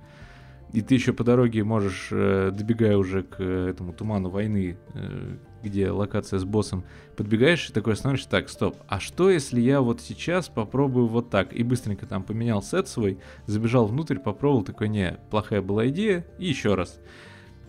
[0.71, 5.35] и ты еще по дороге можешь, э, добегая уже к э, этому туману войны, э,
[5.61, 6.83] где локация с боссом,
[7.15, 11.53] подбегаешь и такой остановишься, так, стоп, а что если я вот сейчас попробую вот так?
[11.53, 16.47] И быстренько там поменял сет свой, забежал внутрь, попробовал, такой, не, плохая была идея, и
[16.47, 16.99] еще раз.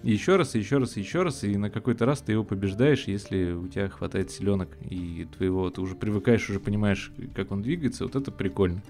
[0.05, 3.05] Еще раз, и еще раз, и еще раз, и на какой-то раз ты его побеждаешь,
[3.05, 8.05] если у тебя хватает селенок, и твоего, ты уже привыкаешь, уже понимаешь, как он двигается,
[8.05, 8.83] вот это прикольно.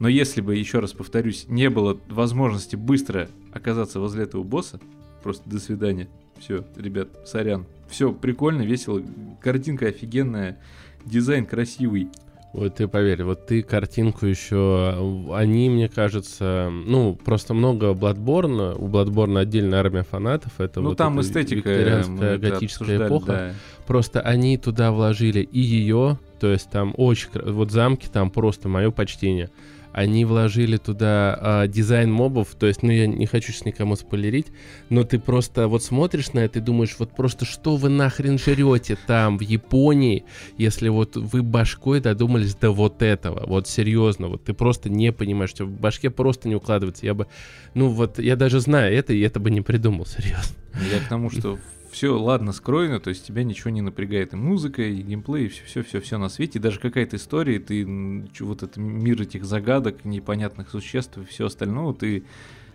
[0.00, 4.80] Но если бы, еще раз повторюсь, не было возможности быстро оказаться возле этого босса,
[5.22, 6.08] просто до свидания.
[6.40, 7.64] Все, ребят, сорян.
[7.88, 9.00] Все прикольно, весело,
[9.40, 10.58] картинка офигенная,
[11.04, 12.08] дизайн красивый.
[12.54, 15.26] Вот ты поверь, вот ты картинку еще...
[15.34, 16.70] Они, мне кажется...
[16.72, 18.74] Ну, просто много Bloodborne.
[18.76, 20.58] У Bloodborne отдельная армия фанатов.
[20.58, 21.68] Это ну, вот там эстетика.
[21.68, 23.26] Викторианская, готическая эпоха.
[23.26, 23.54] Да.
[23.86, 27.28] Просто они туда вложили и ее, то есть там очень...
[27.34, 29.50] Вот замки там просто мое почтение
[29.92, 34.46] они вложили туда э, дизайн мобов, то есть, ну, я не хочу сейчас никому спойлерить,
[34.88, 38.96] но ты просто вот смотришь на это и думаешь, вот просто что вы нахрен жрете
[39.06, 40.24] там, в Японии,
[40.56, 45.50] если вот вы башкой додумались до вот этого, вот серьезно, вот ты просто не понимаешь,
[45.50, 47.26] что в башке просто не укладывается, я бы,
[47.74, 50.56] ну вот, я даже знаю это, и это бы не придумал, серьезно.
[50.92, 51.58] Я к тому, что
[51.98, 55.82] все ладно скроено, то есть тебя ничего не напрягает и музыка, и геймплей, и все,
[55.82, 57.84] все, все, на свете, и даже какая-то история, ты
[58.38, 62.22] вот этот мир этих загадок, непонятных существ и все остальное, ты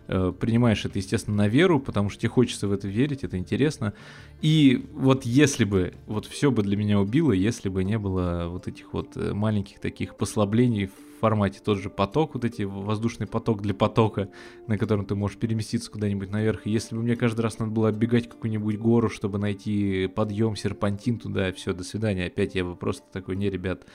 [0.10, 3.94] э, принимаешь это, естественно, на веру, потому что тебе хочется в это верить, это интересно.
[4.42, 8.68] И вот если бы, вот все бы для меня убило, если бы не было вот
[8.68, 10.90] этих вот э, маленьких таких послаблений
[11.24, 14.28] формате тот же поток, вот эти воздушный поток для потока,
[14.68, 16.68] на котором ты можешь переместиться куда-нибудь наверх.
[16.68, 21.20] И если бы мне каждый раз надо было оббегать какую-нибудь гору, чтобы найти подъем, серпантин
[21.20, 22.26] туда, все, до свидания.
[22.26, 23.86] Опять я бы просто такой, не, ребят,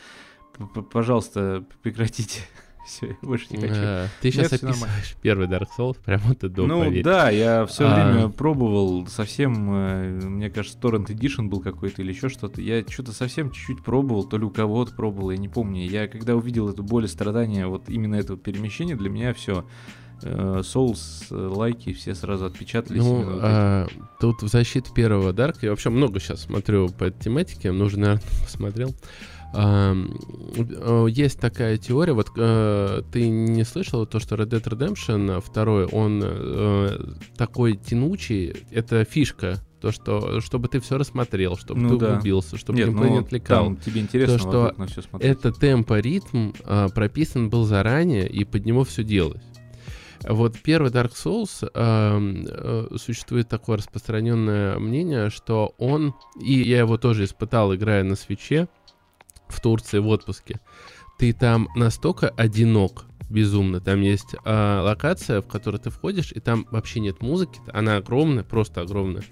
[0.91, 2.41] пожалуйста, прекратите.
[2.89, 3.74] Все, больше не хочу.
[3.76, 7.05] А, ты сейчас Нет, описываешь первый Dark Souls, прям это до Ну поверь.
[7.05, 7.95] да, я все а...
[7.95, 12.62] время пробовал совсем, э, мне кажется, Torrent Edition был какой-то или еще что-то.
[12.62, 15.84] Я что-то совсем чуть-чуть пробовал, то ли у кого-то пробовал, я не помню.
[15.84, 19.66] Я когда увидел эту боль и страдания вот именно этого перемещения, для меня все
[20.22, 23.03] э, Souls, лайки все сразу отпечатались.
[23.03, 23.86] Ну, а,
[24.18, 28.22] тут в защиту первого Dark, я вообще много сейчас смотрю по этой тематике, нужно, наверное,
[28.45, 28.95] посмотрел.
[29.55, 35.96] Э, есть такая теория, вот э, ты не слышал то, что Red Dead Redemption 2,
[35.96, 36.99] он э,
[37.36, 42.12] такой тянучий, это фишка то, что чтобы ты все рассмотрел, чтобы ну, ты да.
[42.12, 43.64] углубился, чтобы Нет, геймплей ну, не отвлекал.
[43.64, 46.51] Там тебе интересно, то, что все это темпо, ритм
[46.94, 49.42] прописан был заранее, и под него все делалось.
[50.26, 56.99] Вот первый Dark Souls э, э, существует такое распространенное мнение, что он, и я его
[56.99, 58.68] тоже испытал, играя на свече,
[59.49, 60.61] в Турции в отпуске,
[61.18, 63.80] ты там настолько одинок, безумно.
[63.80, 67.61] Там есть а, локация, в которую ты входишь, и там вообще нет музыки.
[67.72, 69.22] Она огромная, просто огромная.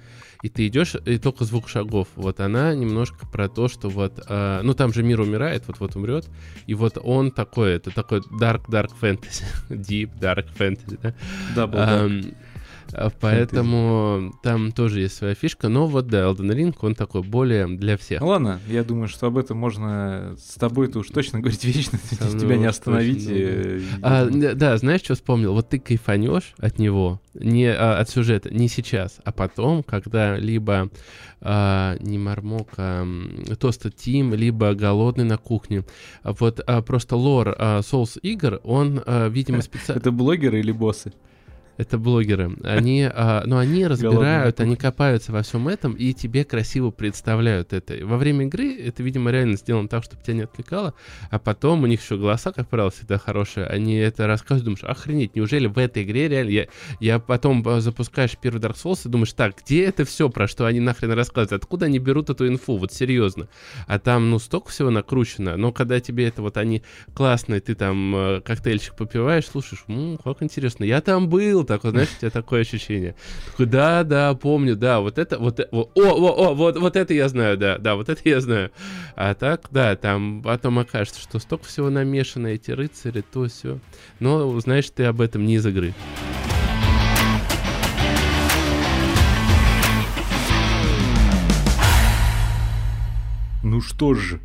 [0.43, 2.09] И ты идешь, и только звук шагов.
[2.15, 4.21] Вот она немножко про то, что вот...
[4.29, 6.29] А, ну, там же мир умирает, вот-вот умрет.
[6.67, 9.45] И вот он такой, это такой dark, dark fantasy.
[9.71, 11.15] Deep, dark fantasy, да?
[11.55, 12.11] Да, был а,
[13.21, 15.69] поэтому там тоже есть своя фишка.
[15.69, 18.21] Но вот, да, Elden Ring, он такой более для всех.
[18.21, 21.99] Ну ладно, я думаю, что об этом можно с тобой-то уж точно говорить вечно,
[22.39, 23.29] тебя не остановить.
[24.03, 25.53] А, да, знаешь, что вспомнил?
[25.53, 30.91] Вот ты кайфанешь от него, не а, от сюжета, не сейчас, а потом, когда либо
[31.41, 33.07] а, не Мармок, а
[33.59, 35.85] Тоста Тим, либо Голодный на кухне.
[36.23, 40.01] Вот а, просто лор а, Souls игр, он, а, видимо, специально...
[40.01, 41.13] Это блогеры или боссы?
[41.77, 42.57] Это блогеры.
[42.63, 47.95] Они, а, ну, они разбирают, они копаются во всем этом и тебе красиво представляют это.
[48.07, 50.95] Во время игры это, видимо, реально сделано так, чтобы тебя не отвлекало,
[51.31, 53.67] а потом у них еще голоса, как правило, всегда хорошие.
[53.67, 56.51] Они это рассказывают, думаешь, охренеть, неужели в этой игре реально...
[56.51, 56.67] Я,
[57.01, 60.65] я потом а, запускаешь первый Dark Souls и думаешь, так, где это все, про что
[60.65, 61.63] они нахрен рассказывают?
[61.63, 62.77] Откуда они берут эту инфу?
[62.79, 63.49] Вот серьезно.
[63.87, 65.57] А там, ну, столько всего накручено.
[65.57, 66.83] Но когда тебе это вот они
[67.15, 71.91] классные, ты там э, коктейльчик попиваешь, слушаешь, м-м, как интересно, я там был, так вот,
[71.91, 73.15] знаешь, у тебя такое ощущение.
[73.51, 77.13] Такой, да, да, помню, да, вот это, э, вот, о, о, о, вот, вот это
[77.13, 78.71] я знаю, да, да, вот это я знаю.
[79.15, 83.79] А так, да, там потом окажется, что столько всего намешано, эти рыцари, то все.
[84.21, 85.95] Но знаешь ты об этом не из игры.
[93.63, 94.41] Ну что же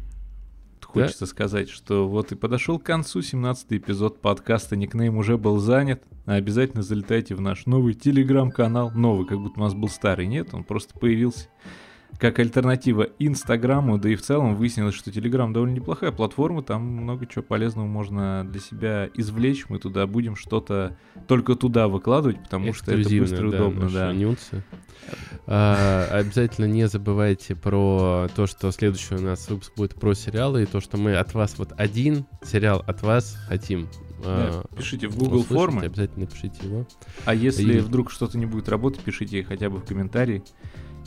[0.92, 1.26] хочется да?
[1.28, 6.04] сказать, что вот и подошел к концу 17 эпизод подкаста «Никнейм» уже был занят.
[6.26, 8.92] Обязательно залетайте в наш новый телеграм-канал.
[8.92, 10.28] Новый, как будто у нас был старый.
[10.28, 11.48] Нет, он просто появился
[12.20, 17.26] как альтернатива Инстаграму, да и в целом выяснилось, что Телеграм довольно неплохая платформа, там много
[17.26, 20.98] чего полезного можно для себя извлечь, мы туда будем что-то
[21.28, 23.90] только туда выкладывать, потому что это быстро и да, удобно.
[23.90, 24.14] Да.
[24.14, 24.64] Нюнсы.
[25.48, 30.66] А, обязательно не забывайте про то, что следующий у нас выпуск будет про сериалы, и
[30.66, 33.88] то, что мы от вас вот один сериал от вас хотим
[34.24, 35.84] да, а, пишите в Google формы.
[35.86, 36.86] Обязательно пишите его.
[37.26, 37.80] А если и...
[37.80, 40.44] вдруг что-то не будет работать, пишите хотя бы в комментарии.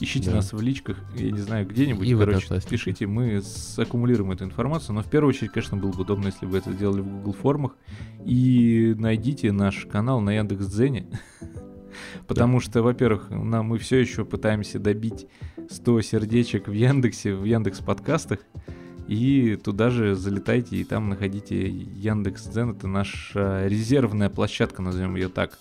[0.01, 0.37] Ищите да.
[0.37, 5.03] нас в личках, я не знаю, где-нибудь, и короче, пишите, мы саккумулируем эту информацию, но
[5.03, 7.77] в первую очередь, конечно, было бы удобно, если бы это сделали в Google формах,
[8.25, 11.07] и найдите наш канал на Яндекс.Дзене,
[12.27, 15.27] потому что, во-первых, нам мы все еще пытаемся добить
[15.71, 18.41] 100 сердечек в Яндексе, в Яндекс подкастах,
[19.07, 25.59] и туда же залетайте и там находите Яндекс.Дзен, это наша резервная площадка, назовем ее так.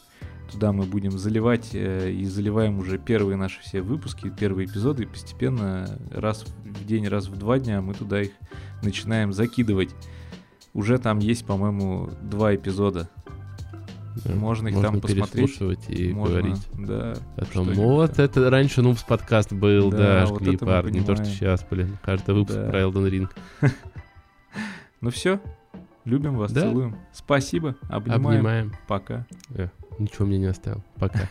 [0.54, 5.06] Туда мы будем заливать э, и заливаем уже первые наши все выпуски, первые эпизоды, и
[5.08, 8.30] постепенно раз в день, раз в два дня мы туда их
[8.84, 9.90] начинаем закидывать.
[10.76, 13.10] Уже там есть, по-моему, два эпизода.
[14.24, 15.60] Да, можно их можно там посмотреть.
[15.90, 16.68] и можно, говорить.
[16.78, 17.16] Да.
[17.36, 21.16] О том, вот это раньше Нубс подкаст был, да, да вот жгли парни, не то,
[21.16, 21.98] что сейчас, блин.
[22.04, 22.70] Каждый выпуск да.
[22.70, 23.72] про Elden Ring.
[25.02, 25.42] ну все,
[26.06, 26.62] любим вас, да?
[26.62, 26.96] целуем.
[27.12, 28.28] Спасибо, обнимаем.
[28.28, 28.74] Обнимаем.
[28.88, 29.26] Пока.
[29.50, 29.72] Yeah.
[30.00, 30.84] Ничего мне не оставил.
[31.00, 31.30] Пока.